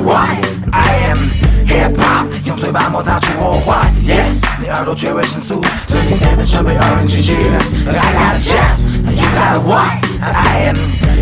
[0.00, 0.40] why?
[0.72, 1.18] I am
[1.66, 3.84] hip hop，用嘴巴摩擦出火花。
[4.02, 10.00] Yes，你耳朵缺维生素，Twenty seven 香槟 orange juice。I got a chest, you got a why?
[10.20, 10.76] I am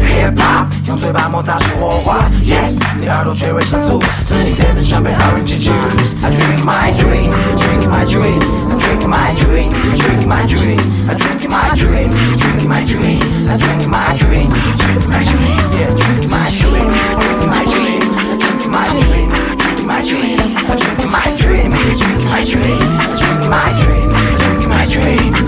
[0.06, 2.30] hip hop，用嘴巴摩擦出火花。
[2.44, 8.38] Yes，你耳朵缺维生素，Twenty seven 香槟 orange juice。I drink my dream, drinking my dream,
[8.78, 13.90] drinking my dream, drinking my dream, I drinking my dream, drinking my dream, I drinking
[13.90, 16.88] my dream, drinking my dream, yeah, drinking my dream,
[17.18, 17.87] drinking my dream, drinking my
[18.89, 22.79] dream, drinking my dream, drinking my dream, drinking my dream,
[23.17, 24.09] drinking my dream,
[24.49, 25.39] drinking my dream.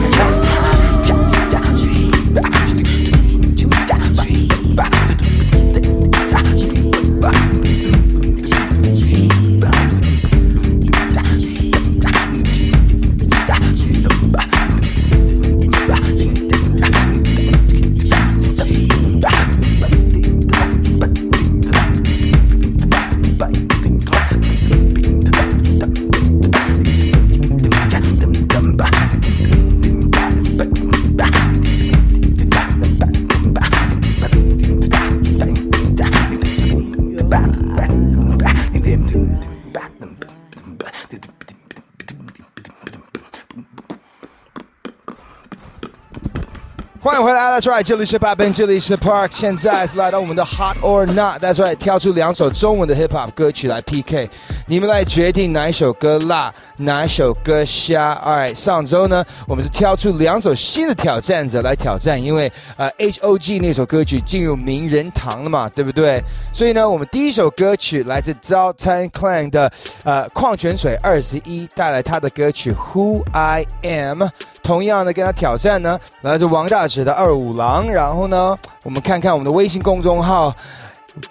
[47.51, 54.29] ，That's right，这里是 b a b 这里是 Park，现在是来到我们的 Hot or Not，That's right，挑出两首中文的 Hip Hop 歌曲来 PK，
[54.67, 58.15] 你们来决定哪一首歌辣，哪一首歌虾。
[58.23, 66.23] Alright，上周呢，我们是挑出两首新的挑战者来挑战，因为呃 H O G 那首歌曲进入名人堂了嘛，对不对？
[66.53, 69.69] 所以呢，我们第一首歌曲来自 Zao Tan Clan 的
[70.05, 74.29] 呃矿泉水二十一带来他的歌曲 Who I Am。
[74.63, 77.91] 同样的跟他挑战呢，来自王大指的二五郎。
[77.91, 80.53] 然后呢，我们看看我们的微信公众号，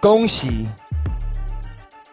[0.01, 0.66] 恭喜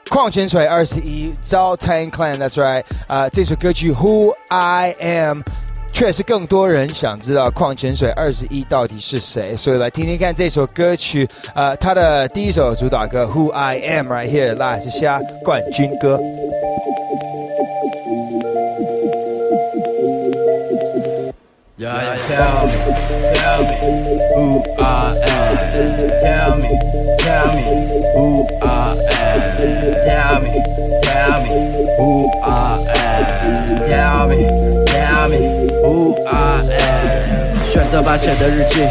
[0.10, 5.42] 矿泉水二十一招 Tan Clan，That's right，啊、这首歌曲 Who I Am。
[5.94, 11.28] 确实，更多人想知道矿泉水二十一到底是谁，所以来听听看这首歌曲。
[11.56, 16.20] 呃，他的第一首主打歌《Who I Am》right here，来自下冠军歌。
[21.80, 22.74] Yeah, yeah, tell me,
[23.36, 23.76] tell me
[24.34, 25.54] who I am.
[26.20, 26.74] Tell me,
[27.20, 27.66] tell me
[28.16, 29.38] who I am.
[30.08, 30.54] Tell me,
[31.04, 31.54] tell me
[31.98, 33.78] who I am.
[33.86, 34.42] Tell me,
[34.88, 35.38] tell me
[35.84, 36.27] who I am.
[37.78, 38.82] 选择把写的日记，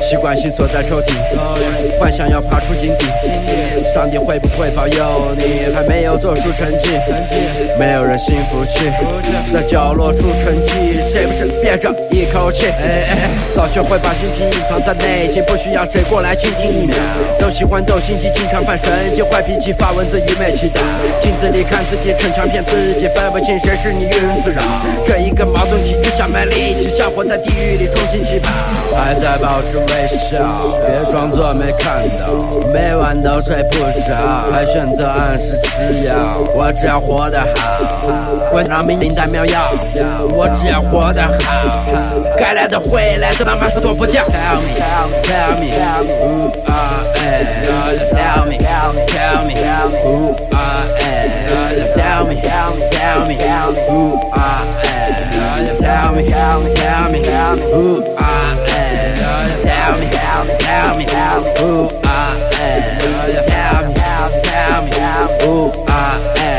[0.00, 1.10] 习惯性锁在抽屉，
[1.98, 3.06] 幻想要爬出井底。
[3.92, 5.74] 上帝会不会保佑你？
[5.74, 6.90] 还没有做出成绩，
[7.76, 8.88] 没有人心服气，
[9.52, 12.66] 在角落出成绩，谁不是憋着一口气？
[13.52, 16.88] 早学会把心情隐藏在内心，不需要谁过来倾听。
[17.40, 20.78] 都喜欢斗心机，经常犯神经，坏脾气，发文字愚昧祈祷。
[21.20, 24.62] 镜子里看自己，逞强骗自己，分不清谁是你，庸人自扰。
[25.04, 28.00] 这一个矛盾体制下卖力气，像活在地狱里重
[28.94, 30.36] 还在保持微笑，
[30.86, 32.26] 别装作没看到，
[32.70, 36.36] 每晚都睡不着，才选择按时吃药。
[36.54, 39.72] 我只要活得好，管让命灵丹妙药。
[40.28, 41.86] 我只要活得好，
[42.42, 44.24] 该来的会来，都他妈的躲不掉。
[44.24, 44.74] Tell me,
[45.22, 46.74] tell me, who I
[47.22, 47.54] am.
[48.10, 49.54] Tell me, tell me,
[50.02, 50.66] who I
[50.98, 51.30] am.
[51.94, 53.36] Tell me, tell me,
[53.86, 55.22] who I am.
[55.78, 57.22] Tell me, tell me, who I am.
[57.22, 59.62] Tell me, tell me, who I am.
[59.62, 60.06] Tell me,
[60.58, 61.04] tell me,
[65.38, 66.50] who I am.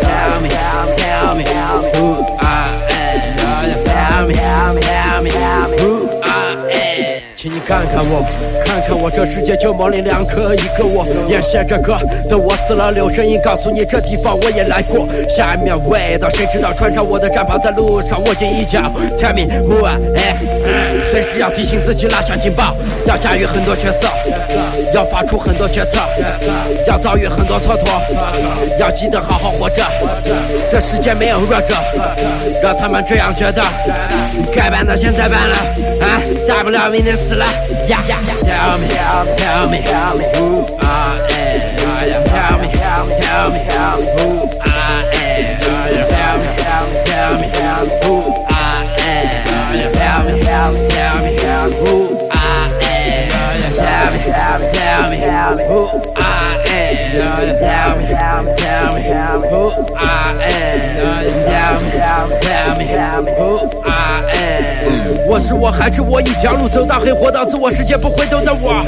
[0.00, 0.48] Tell me,
[0.96, 1.44] tell me,
[1.92, 2.31] who
[7.66, 8.24] 看看我，
[8.64, 11.96] 看看我，这世界就模棱两可，一个我眼线这歌
[12.28, 15.06] 等我死了留声音，告诉你这地方我也来过。
[15.28, 18.82] 下一秒味道，谁知道穿上我的战袍在路上握紧一脚。
[19.16, 22.74] Tell me who I am，随时要提醒自己拉响警报，
[23.06, 24.08] 要驾驭很多角色，
[24.92, 26.00] 要发出很多决策，
[26.86, 28.02] 要遭遇很多蹉跎，
[28.78, 29.84] 要记得好好活着。
[30.68, 31.74] 这世界没有弱者，
[32.60, 33.62] 让他们这样觉得。
[34.54, 35.56] 该办的现在办了，
[36.00, 37.46] 啊，大不了明天死了。
[37.88, 41.82] Yeah, tell me, tell me, tell me who I am.
[41.84, 44.28] I me, tell me, tell me, tell me who
[44.60, 45.60] I am.
[45.62, 48.14] I am tell me, tell me, tell me who
[48.48, 48.60] I
[49.00, 49.48] am.
[49.48, 52.11] I am tell me, tell me, tell me who.
[54.42, 55.86] Tell me, tell me, who
[56.16, 57.12] I am.
[57.14, 60.02] Tell me, tell me, tell me who I
[60.50, 60.90] am.
[61.46, 63.48] Tell me, tell me, tell me who
[63.86, 63.94] I
[64.34, 65.28] am.
[65.28, 68.84] 我是我还是我，一条路走到黑，活到自我，世界不回头的我。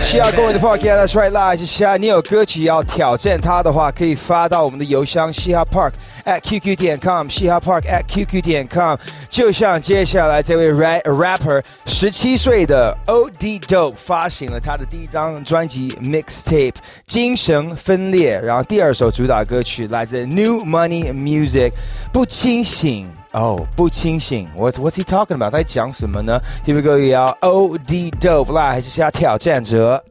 [0.00, 5.92] 西亚公园的 Park yeah that's right 啦，是西亚，你有歌曲要挑战他的话，可以发到我们的邮箱嘻哈 Park
[6.26, 8.96] at qq.com，嘻哈 park at qq.com，。
[9.30, 16.72] 就像接下来这位 rap rapper，十七岁的 OD Dope 发行了他的第一张专辑 mixtape
[17.06, 21.72] 《精神分裂》，然后第二首主打歌曲来自 New Money Music，
[22.12, 23.08] 不清醒。
[23.32, 25.50] 哦，不清醒，What What's he talking about？
[25.50, 30.02] 他在讲什么呢？Here we go，要 OD Dope 啦，还是下挑战者？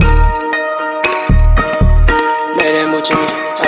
[2.56, 3.66] 每天不清醒，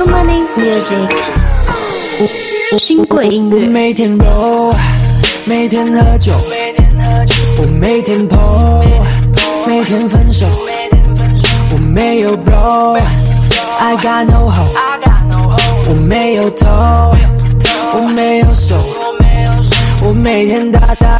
[0.00, 1.10] New Money Music，
[2.78, 3.66] 新贵音乐。
[3.66, 4.74] 每天 roll，
[5.46, 6.32] 每天喝酒，
[7.58, 8.82] 我每天 po，
[9.68, 10.46] 每天分手，
[11.72, 14.64] 我没有 bro，I got no hoe，
[15.90, 16.66] 我没有头，
[17.92, 18.76] 我没有手，
[20.02, 21.19] 我每天打打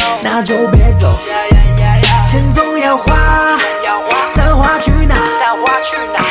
[0.23, 1.17] 那就别走。
[2.25, 3.57] 钱总要花，
[4.35, 5.15] 但花去哪？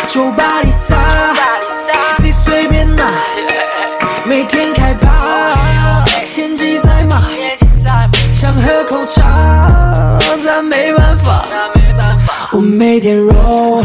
[0.06, 0.96] 酒吧里撒，
[2.22, 3.04] 你随便拿。
[4.24, 5.54] 每天开趴，
[6.24, 7.22] 天气赛马，
[8.32, 9.66] 想喝口茶，
[10.46, 11.44] 但没办法。
[12.52, 13.84] 我每天 roll，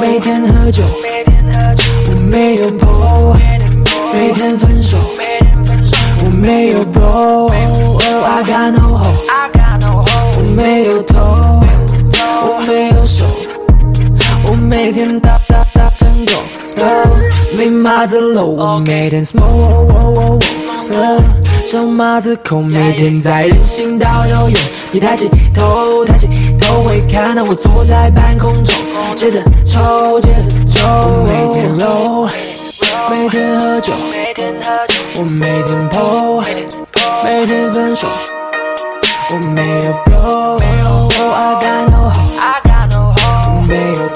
[0.00, 0.82] 每天喝酒，
[2.10, 3.34] 我没有 po，
[4.12, 5.47] 每天分手，我
[6.40, 9.18] 没有 bro，I got no hope，
[10.38, 11.18] 我没有头，
[12.46, 13.24] 我没有手，
[14.46, 16.32] 我每天打打打成狗，
[17.56, 20.38] 没码着楼，我每天 smoke。
[21.66, 24.58] 手码着口，每天在人行道游泳。
[24.92, 26.28] 你抬起头，抬起
[26.58, 28.74] 头会看到我坐在半空中，
[29.16, 30.78] 接着抽，接着抽。
[30.86, 32.30] 我每天 roll，
[33.10, 33.92] 每天喝酒
[35.18, 36.42] 我每天 PO，
[37.24, 38.08] 每天分手
[39.30, 40.88] 我没有 bro 没有
[43.54, 44.08] 我没有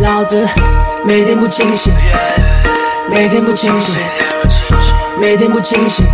[0.00, 0.48] 老子
[1.04, 1.92] 每天不清醒
[3.10, 4.00] 每天不清醒
[5.18, 6.06] 每天不清醒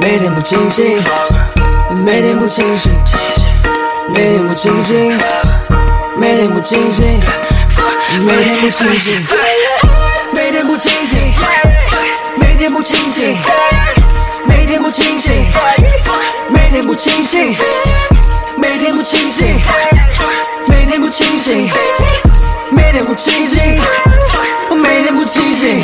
[0.00, 1.02] 每天不清醒
[2.04, 2.92] 每天不清醒
[4.14, 5.18] 每天不清醒
[6.18, 7.20] 每天不清醒。
[8.20, 9.24] 每天不清醒，
[10.34, 11.32] 每天不清醒，
[12.38, 13.32] 每天不清醒，
[14.46, 15.42] 每天不清醒，
[16.50, 17.46] 每天不清醒，
[18.58, 19.56] 每天不清醒，
[22.70, 23.80] 每天不清醒，
[24.68, 25.82] 我每天不清醒。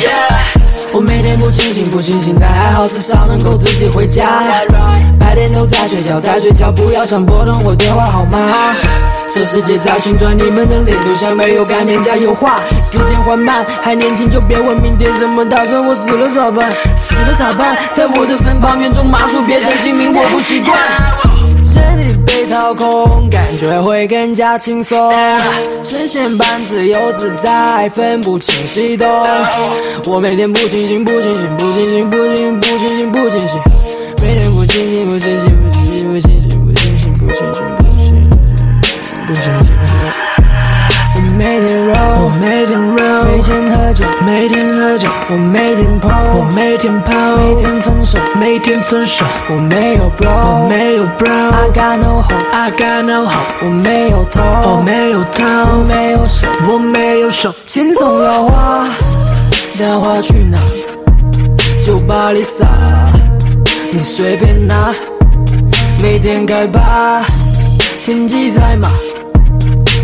[0.91, 4.41] 我每天不清醒，不清醒，但还好至少能够自己回家。
[5.19, 8.39] 白天都在睡觉，在睡觉不要想拨通我电话号码。
[9.31, 12.61] 这世界在旋转，你们的脸都像没有概念加油画。
[12.75, 16.71] 时间缓慢，还年轻就别问明天什么打算，我死了咋办？
[16.97, 17.77] 死了咋办？
[17.91, 20.75] 在我的坟旁边种麻树，别等清明，我不习惯。
[21.79, 25.13] 身体被掏空，感觉会更加轻松，
[25.81, 29.07] 视线般自由自在，分不清西东。
[30.07, 33.59] 我每天不清醒，不清醒，不清醒，不清醒，不清醒，不清醒，
[34.21, 35.58] 每天不清醒，不清醒，不清醒，
[44.31, 46.07] 每天喝酒，我每天 po，
[46.37, 58.87] 我每天 po，每天分手，每天分手，我没有 bro，我没有 bro，I got no hope，I got no hope，我没有头，我没有头，我没有手，我没有手，钱总要花，
[59.79, 60.59] 但花去哪？
[61.83, 62.67] 酒吧里撒，
[63.91, 64.93] 你随便拿，
[66.03, 67.25] 每天开吧，
[68.05, 68.91] 天机在马。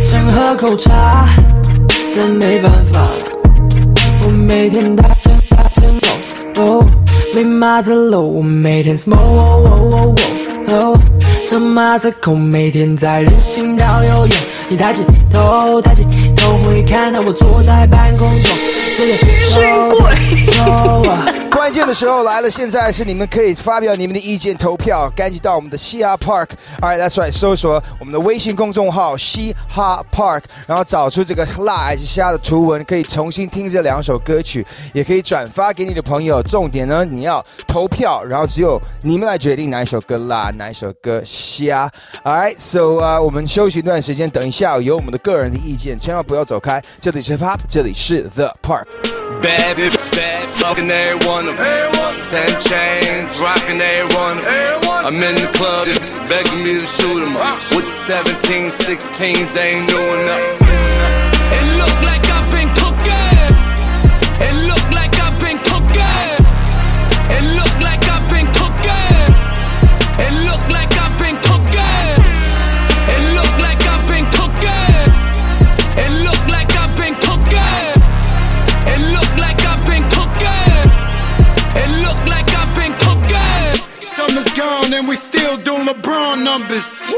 [0.08, 1.28] 想喝口茶，
[2.18, 3.02] 但没办法。
[4.46, 6.00] 每天大声大声
[6.56, 6.86] 吼哦，
[7.34, 8.22] 没马子喽。
[8.22, 10.16] 我每天 smoke 哦哦哦
[10.70, 11.00] 哦，
[11.48, 14.38] 这马子口每天在人行道游泳。
[14.70, 15.02] 你抬起
[15.34, 16.04] 头，抬起
[16.38, 18.52] 头会看到我坐在半空中。
[18.96, 19.62] 这个手
[20.52, 21.26] 手啊。
[21.66, 34.64] 关键的时候来了，现在是你们可以发表你们的意见投票，赶紧到我们的嘻哈 Park，All right，that's right，搜索我们的微信公众号嘻哈 Park，然后找出这个辣还是虾的图文，可以重新听这两首歌曲，
[34.94, 36.40] 也可以转发给你的朋友。
[36.44, 41.92] 重点呢，你要投票，然后只有你们来决定哪一首歌辣，哪一首歌虾。
[42.24, 46.80] Alright, so 啊、我们休息一段时间，等一下有我们的个人的意见，千万不要走开。
[47.02, 49.25] 这里是 Pop，这里是 The Park。
[49.42, 51.92] Bad bitch, bad, fucking every one of them.
[52.26, 55.06] Ten chains, rocking every one of them.
[55.06, 57.60] I'm in the club, just begging me to shoot 'em up.
[57.76, 60.68] With 17, 16s, ain't doing nothing.
[61.58, 62.25] It look like
[84.96, 87.12] and we still doing LeBron numbers.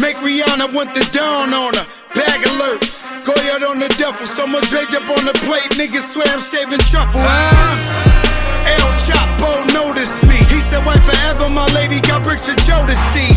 [0.00, 1.86] Make Rihanna want the dawn on her.
[2.12, 2.84] Bag alert.
[3.24, 4.26] Go out on the duffel.
[4.26, 5.64] So much rage up on the plate.
[5.80, 7.24] Niggas swear I'm shaving truffle.
[7.24, 8.68] Huh?
[8.68, 10.36] El Chapo noticed me.
[10.52, 11.48] He said, wait forever.
[11.48, 13.32] My lady got bricks for Joe to see.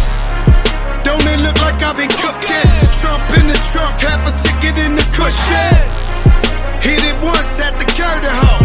[1.08, 2.70] Don't it look like I've been cooking?
[3.00, 6.39] Trump in the trunk, half a ticket in the cushion.
[6.82, 8.64] Hit it once at the Curtis hoe.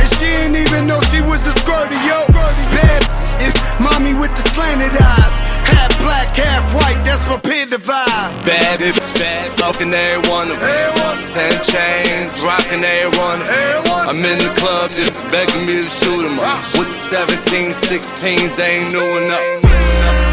[0.00, 2.26] And she ain't even know she was a squirty, yo.
[2.74, 3.02] Bad
[3.40, 5.36] if mommy with the slanted eyes.
[5.68, 8.32] Half black, half white, that's my pin divide.
[8.44, 11.28] Bad bitch, bad, fucking every one of them.
[11.28, 14.08] Ten chains, rocking every one of them.
[14.08, 16.62] I'm in the club, just begging me to shoot shoot 'em up.
[16.78, 20.27] With the 17, 16s, ain't doing nothing.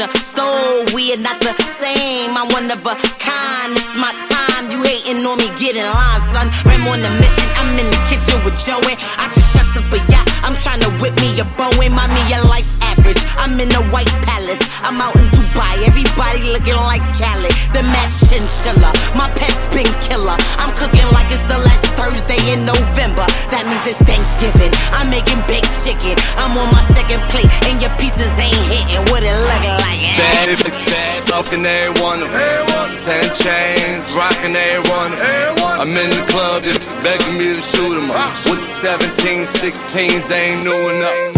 [0.00, 0.94] The stove.
[0.94, 2.32] We are not the same.
[2.32, 3.76] I'm one of a kind.
[3.76, 4.72] It's my time.
[4.72, 6.48] You hating on me, get in line, son.
[6.64, 7.48] Ram on the mission.
[7.60, 8.96] I'm in the kitchen with Joey.
[9.20, 10.24] I just shut up for ya.
[10.40, 11.92] I'm trying to whip me a Boeing.
[11.92, 13.20] Mommy, your life average.
[13.36, 14.62] I'm in the white palace.
[14.80, 15.84] I'm out in Dubai.
[15.84, 17.52] Everybody looking like Khaled.
[17.76, 18.90] The match chinchilla.
[19.12, 20.38] My pet's been killer.
[20.56, 23.26] I'm cooking like it's the last Thursday in November.
[23.52, 24.72] That means it's Thanksgiving.
[24.96, 26.16] I'm making baked chicken.
[26.40, 29.04] I'm on my second plate, and your pieces ain't hitting.
[29.12, 29.89] What it looking like?
[29.90, 32.66] Bad, bad, fucking every one of them.
[32.98, 35.80] Ten chains, rocking every one of them.
[35.82, 38.30] I'm in the club, just begging me to shoot 'em up.
[38.46, 41.34] With the 17, 16s, ain't new enough.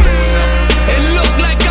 [0.94, 1.61] It look like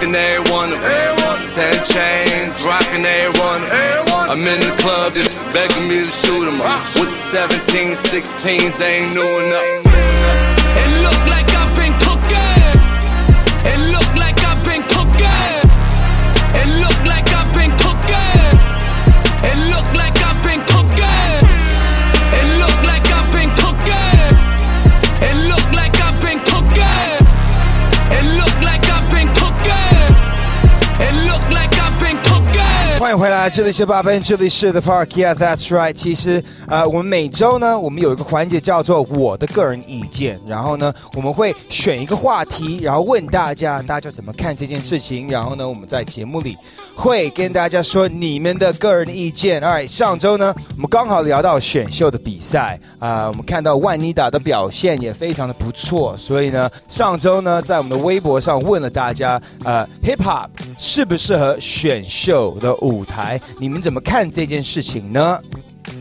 [0.00, 1.48] bad, every one of them.
[1.48, 4.30] Ten chains, rocking every one of them.
[4.30, 6.82] I'm in the club, just begging me to shoot 'em up.
[6.96, 9.86] With the 17, 16s, ain't new enough.
[10.82, 11.39] It look like
[33.00, 35.94] 欢迎回来，这里是八分，这里是 The Park，Yeah，That's right。
[35.94, 46.58] 其实，呃，我们每周呢，我们有一个环节叫做我的个人意见，然后呢，我们会选一个话题，然后问大家，大家怎么看这件事情，然后呢，我们在节目里
[46.94, 49.62] 会跟大家说你们的个人意见。
[49.62, 60.48] Alright，上周呢，我们刚好聊到选秀的比赛啊、我们看到万妮达的表现也非常的不错，所以呢，上周呢，在我们的微博上问了大家，呃，Hip Hop
[60.78, 63.40] 适不适合选秀的舞舞台？
[63.58, 65.40] 你们怎么看这件事情呢？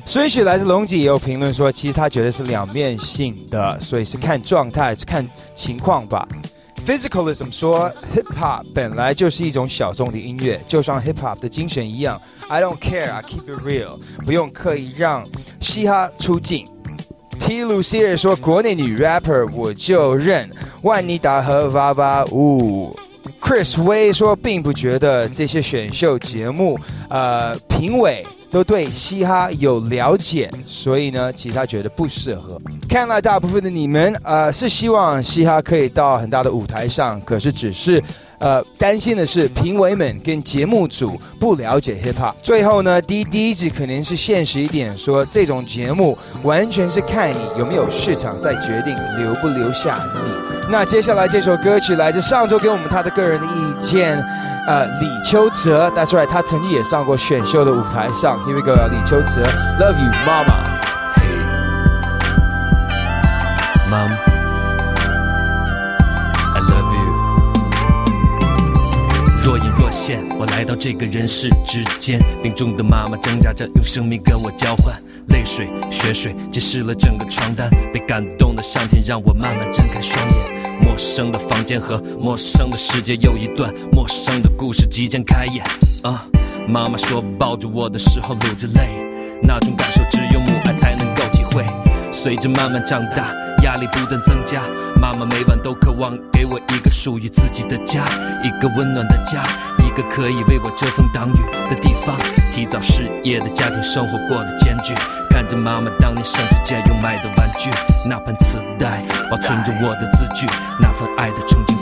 [0.05, 5.25] 所以许来自龙姐也有评论说，其实他觉得是两面性的，所以是看状态、看
[5.55, 6.27] 情况吧。
[6.85, 15.27] Physicalism 说，Hip Hop 本来就是一种小众的音乐，就像 Hip Hop 的精神一样，I don't care, I keep it real，不用刻意让
[15.61, 16.65] 嘻哈出镜。
[17.39, 20.49] T 鲁希尔说，国内女 rapper 我就认
[20.81, 22.97] 万妮达和娃娃舞。
[23.41, 26.79] Chris 威说，并不觉得这些选秀节目，
[27.09, 32.59] 呃，评委都对嘻哈有了解，所以呢，其他觉得不适合。
[32.87, 38.03] 看来大部分的你们，呃，是希望嘻哈可以到很大的舞台上，可是只是。
[38.39, 42.33] 呃，担心的是评委们跟节目组不了解 hip hop。
[42.41, 50.31] 最后呢，第第一集可能是现实一点说，这种节目完全是看你有没有市场，再决定留不留下你。
[50.71, 54.17] 那接下来这首歌曲来自上周给我们他的个人的意见，
[54.67, 58.37] 呃，李秋泽，That's right，他曾经也上过选秀的舞台上。
[58.45, 59.43] Here we go，李秋泽
[59.79, 60.79] ，Love you，妈妈。
[63.89, 64.28] Mom,
[70.39, 74.95] 我来到这个人世之间，病重的妈妈挣扎着用生命跟我交换，
[75.27, 80.79] 泪水、血水浸湿了整个床单，被感动的上天让我慢慢睁开双眼。
[80.81, 85.63] 陌生的房间和陌生的世界，又一段陌生的故事即将开演。
[86.03, 86.25] 啊，
[86.67, 88.87] 妈妈说抱着我的时候流着泪，
[89.43, 91.63] 那种感受只有母爱才能够体会。
[92.11, 93.33] 随着慢慢长大，
[93.63, 94.63] 压力不断增加，
[94.99, 98.03] 妈妈每晚都渴望给我一个属于自己的家，
[98.43, 99.43] 一个温暖的家，
[100.01, 102.15] 个可以为我遮风挡雨的地方。
[102.53, 104.93] 提早失业的家庭生活过得艰巨，
[105.29, 107.69] 看着妈妈当年省吃俭用买的玩具，
[108.07, 110.47] 那盘磁带保存着我的字句，
[110.79, 111.77] 那份爱的憧憬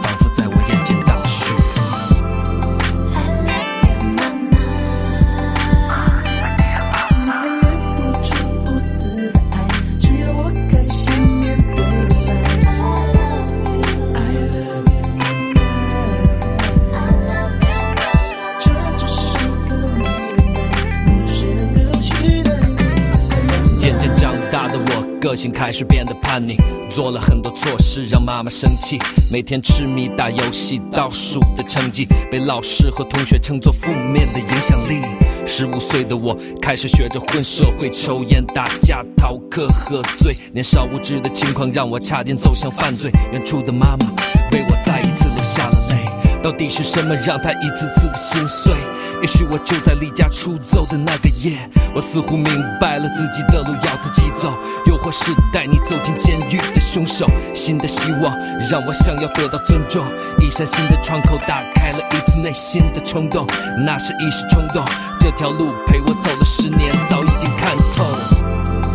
[25.19, 26.55] 个性开始变得叛逆，
[26.89, 28.97] 做了很多错事让妈妈生气。
[29.31, 35.01] 每天痴迷打游戏，倒数的成绩被老师和同学称作负面的影响力。
[35.45, 40.35] 十五岁的我开始学着混社会，抽烟、打架、逃课、喝醉。
[40.53, 43.11] 年少无知的情况让我差点走向犯罪。
[43.31, 44.07] 远处的妈妈
[44.51, 46.06] 为我再一次流下了泪。
[46.47, 48.73] 到底是什么让他一次次的心碎？
[49.21, 51.57] 也许我就在离家出走的那个夜，
[51.93, 57.29] 我似乎明白了自己的路要自己走，又或是带你走进监狱的凶手。
[57.53, 58.33] 新的希望
[58.71, 60.01] 让我想要得到尊重，
[60.39, 63.45] 一扇新的窗口打开了一次内心的冲动，
[63.85, 64.85] 那是一时冲动。
[65.19, 68.86] 这条路陪我走了十年，早已经看透。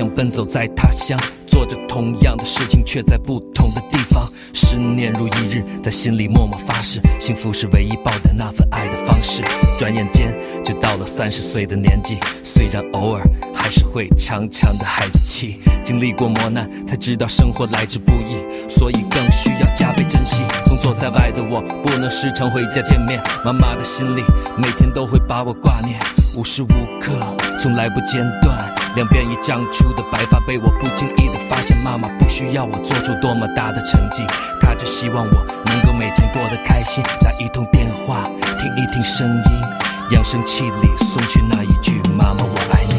[0.00, 4.26] 想奔走在他乡，做着同样的事情，却在不同的地方。
[4.54, 9.42] 十年如一日，在心里默默发誓，幸福是唯一报答那份爱的方式。
[9.78, 10.34] 转眼间
[10.64, 13.22] 就到了三十岁的年纪，虽然偶尔
[13.54, 15.60] 还是会强强的孩子气。
[15.84, 20.42] 经历过磨难，才知道生活来之不易，所以更需要加倍珍惜。
[20.64, 24.22] 工作在外的我，不能时常回家见面，妈妈的心里
[24.56, 26.00] 每天都会把我挂念，
[26.34, 27.12] 无时无刻
[27.58, 28.69] 从来不间断。
[28.96, 34.26] 两边已长出的白发被我不经意的发现，妈妈不需要我做出多么大的成绩，
[34.60, 37.02] 她只希望我能够每天过得开心。
[37.20, 38.24] 打一通电话，
[38.58, 39.62] 听一听声音，
[40.10, 42.94] 扬声器里送去那一句“妈妈我爱你”。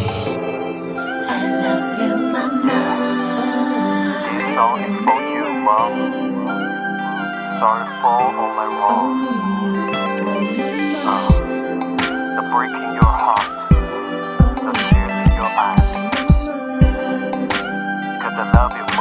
[7.61, 9.40] Sorry for all my wrongs.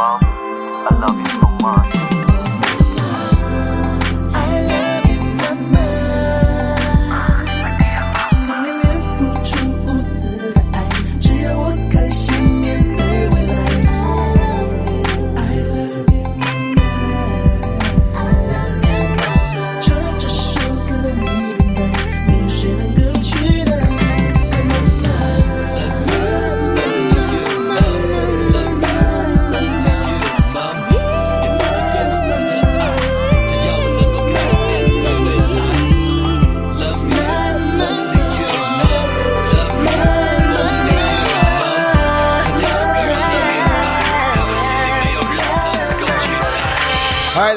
[0.01, 2.10] Mom, I love you so much.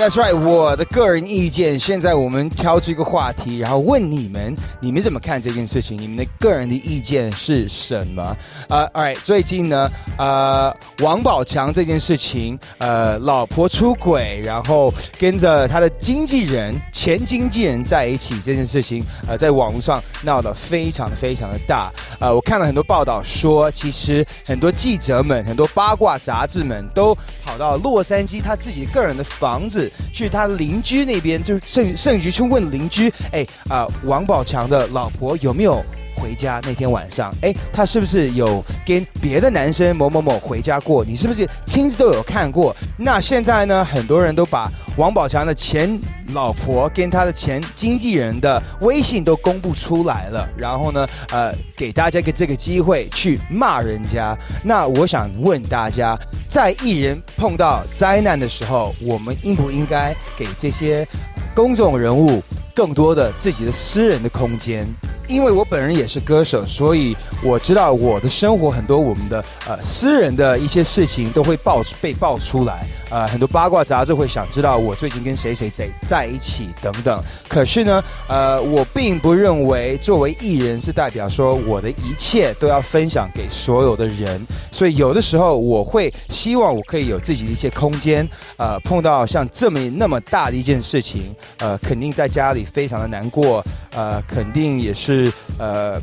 [0.04, 0.36] That's right。
[0.36, 5.98] 我的个人意见，现在我们挑出一个话题，然后问你们，你们怎么看这件事情？
[5.98, 8.36] 你们的个人的意见是什么？
[8.68, 21.90] 呃、a l right，最近呢，呃，王宝强这件事情，呃，老婆出轨，然后跟着他的经纪人、前经纪人在一起这件事情，呃，在网络上闹得非常非常的大。
[22.20, 27.16] 呃，我看了很多报道说，其实很多记者们、很多八卦杂志们都
[27.46, 35.84] 跑到洛杉矶他自己个人的房子，去他邻居那边，就是甚甚至去问邻居，哎啊、王宝强的老婆有没有？
[36.24, 41.04] 回家那天晚上，哎，他是不是有跟别的男生某某某回家过？
[41.04, 42.74] 你是不是亲自都有看过？
[42.98, 46.00] 那现在呢，很多人都把王宝强的前
[46.34, 54.38] 老婆跟他的前经纪人的微信都公布出来了，然后呢，呃，给大家一个这个机会去骂人家。
[54.64, 56.18] 那我想问大家，
[56.48, 61.06] 在艺人碰到灾难的时候，我们应不应该给这些
[61.54, 62.42] 公众人物
[62.74, 64.88] 更多的自己的私人的空间？
[65.30, 77.24] 因为我本人也是歌手，所以我知道我的生活很多我们的呃私人的一些事情都会爆被爆出来，呃，很多八卦杂志会想知道我最近跟谁谁谁在一起等等。
[77.48, 88.28] 可是呢，呃，我并不认为作为艺人是代表说我的一切都要分享给所有的人，所以有的时候我会希望我可以有自己的一些空间。
[88.58, 93.64] 呃，碰到像这么那么大的一件事情，呃，肯定在家里非常的难过，
[93.96, 96.00] 呃，肯定也是呃。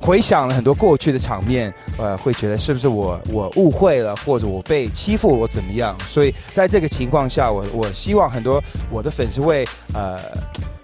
[0.00, 5.96] 回想了很多过去的场面，呃，会觉得是不是我我误会了，或者我被欺负，我怎么样？
[6.06, 10.20] 所以在这个情况下，我我希望很多我的粉丝会呃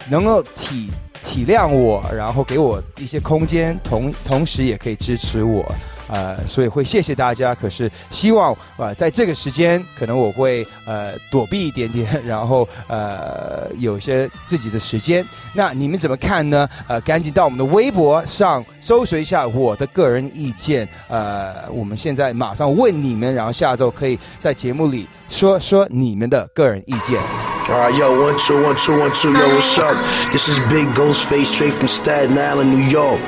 [0.09, 0.88] 能够体
[1.22, 5.70] 体谅我，然后给我一些空间，同同时也可以支持我。
[6.10, 7.54] 呃，所以会谢谢大家。
[7.54, 15.24] 可是希望呃，在这个时间，可能我会呃躲避一点点， 然后呃有些自己的时间。
[15.54, 16.68] 那你们怎么看呢？
[16.88, 20.88] 呃，赶紧到我们的微博上搜索一下我的个人意见。
[21.08, 27.19] 呃，我们现在马上问你们，然后下周可以在节目里说说你们的个人意见。
[27.67, 29.97] Alright, yo, one, two, one, two, one, two, yo, what's up?
[30.31, 33.19] This is Big Ghostface straight from Staten Island, New York.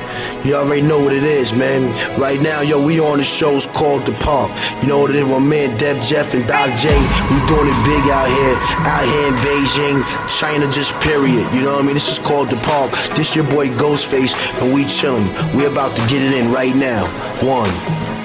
[0.44, 1.90] You already know what it is, man.
[2.20, 4.52] Right now, yo, we on the shows called The Park.
[4.80, 6.86] You know what it is, my man Dev Jeff and Doc J.
[6.86, 8.54] We doing it big out here,
[8.86, 11.52] out here in Beijing, China, just period.
[11.52, 11.94] You know what I mean?
[11.94, 12.92] This is called The Park.
[13.16, 15.26] This your boy Ghostface, and we chillin'.
[15.56, 17.06] We about to get it in right now.
[17.42, 18.21] One.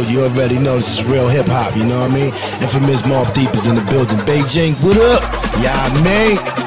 [0.00, 2.34] you already know this is real hip hop, you know what I mean?
[2.62, 4.18] Infamous Mob Deep is in the building.
[4.18, 5.22] Beijing, what up?
[5.62, 6.59] Yeah, I mean.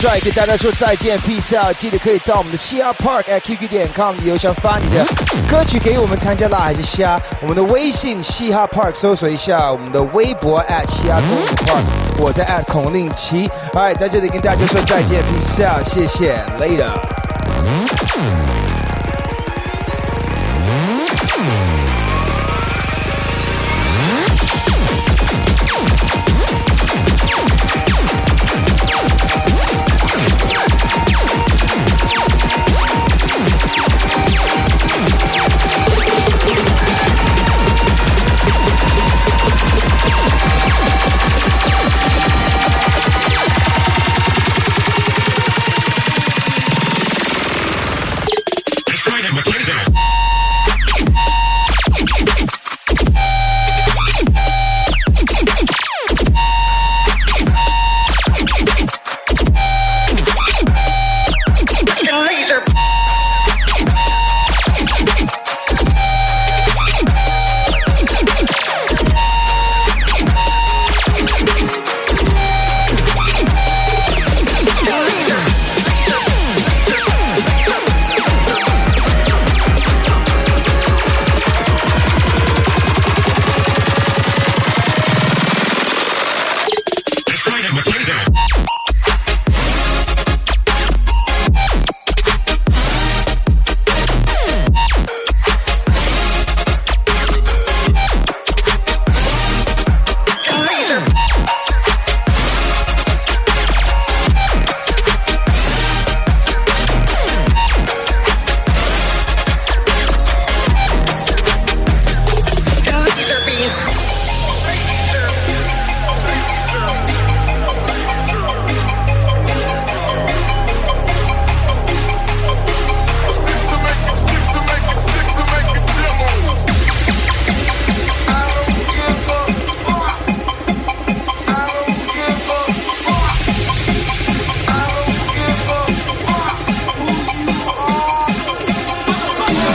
[0.00, 1.76] 帅，跟大家说再见，peace out！
[1.76, 5.04] 记得可以到我们的嘻哈 Park at QQ 点 com 邮箱发你的
[5.46, 7.20] 歌曲给我们参加辣还是虾。
[7.42, 11.82] 我们的微信嘻哈 Park 搜索一下，我们的微博 at 嘻哈公主 Park，
[12.18, 13.46] 我在 at 孔令奇。
[13.74, 16.90] Alright，在这里跟大家说再见，peace out，谢谢，later。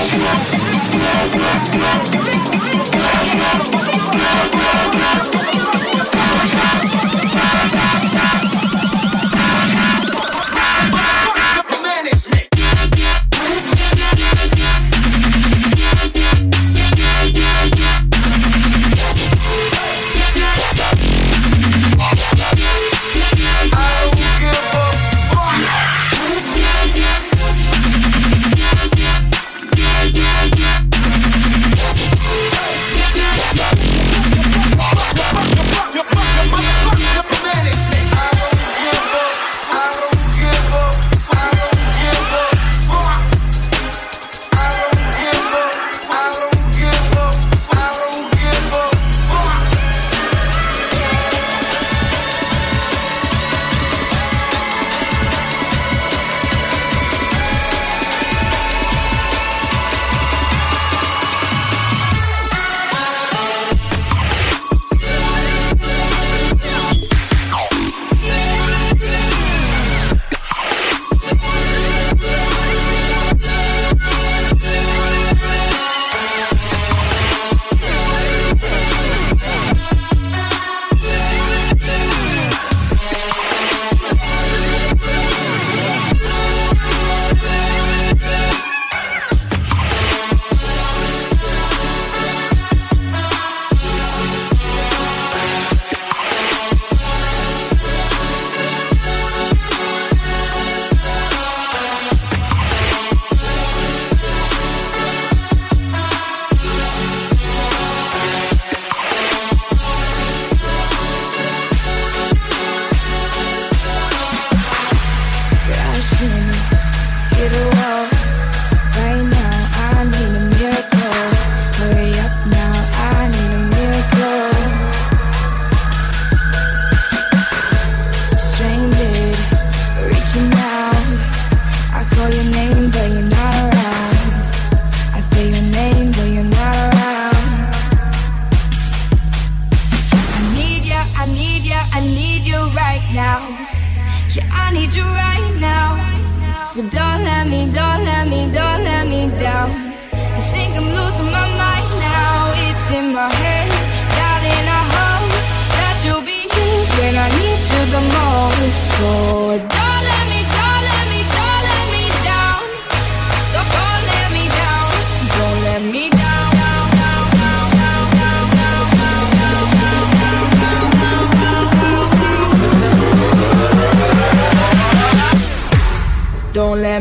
[0.08, 1.24] Thank
[9.20, 9.25] you.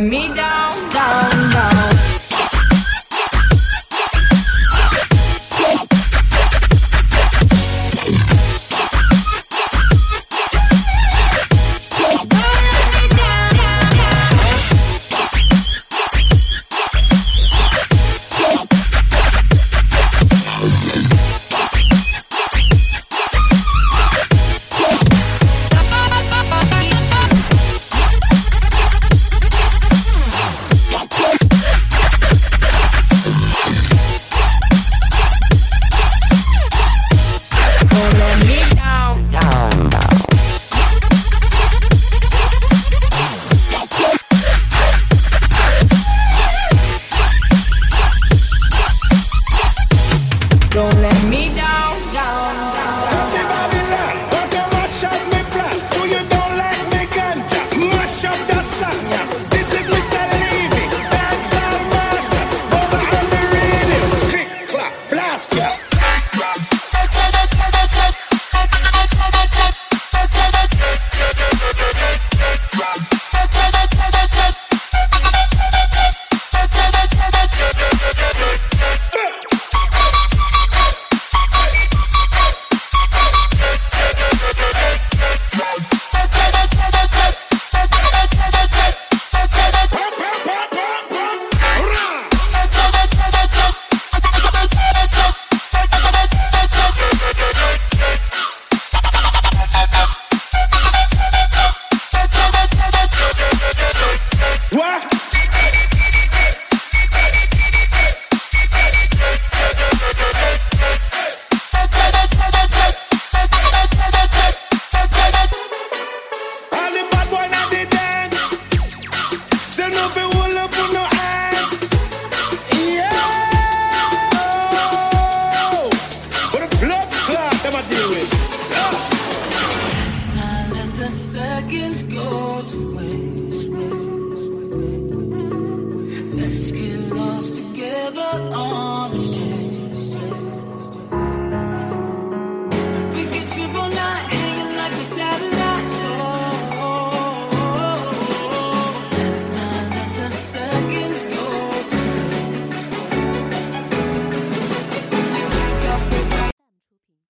[0.05, 0.64] Me down.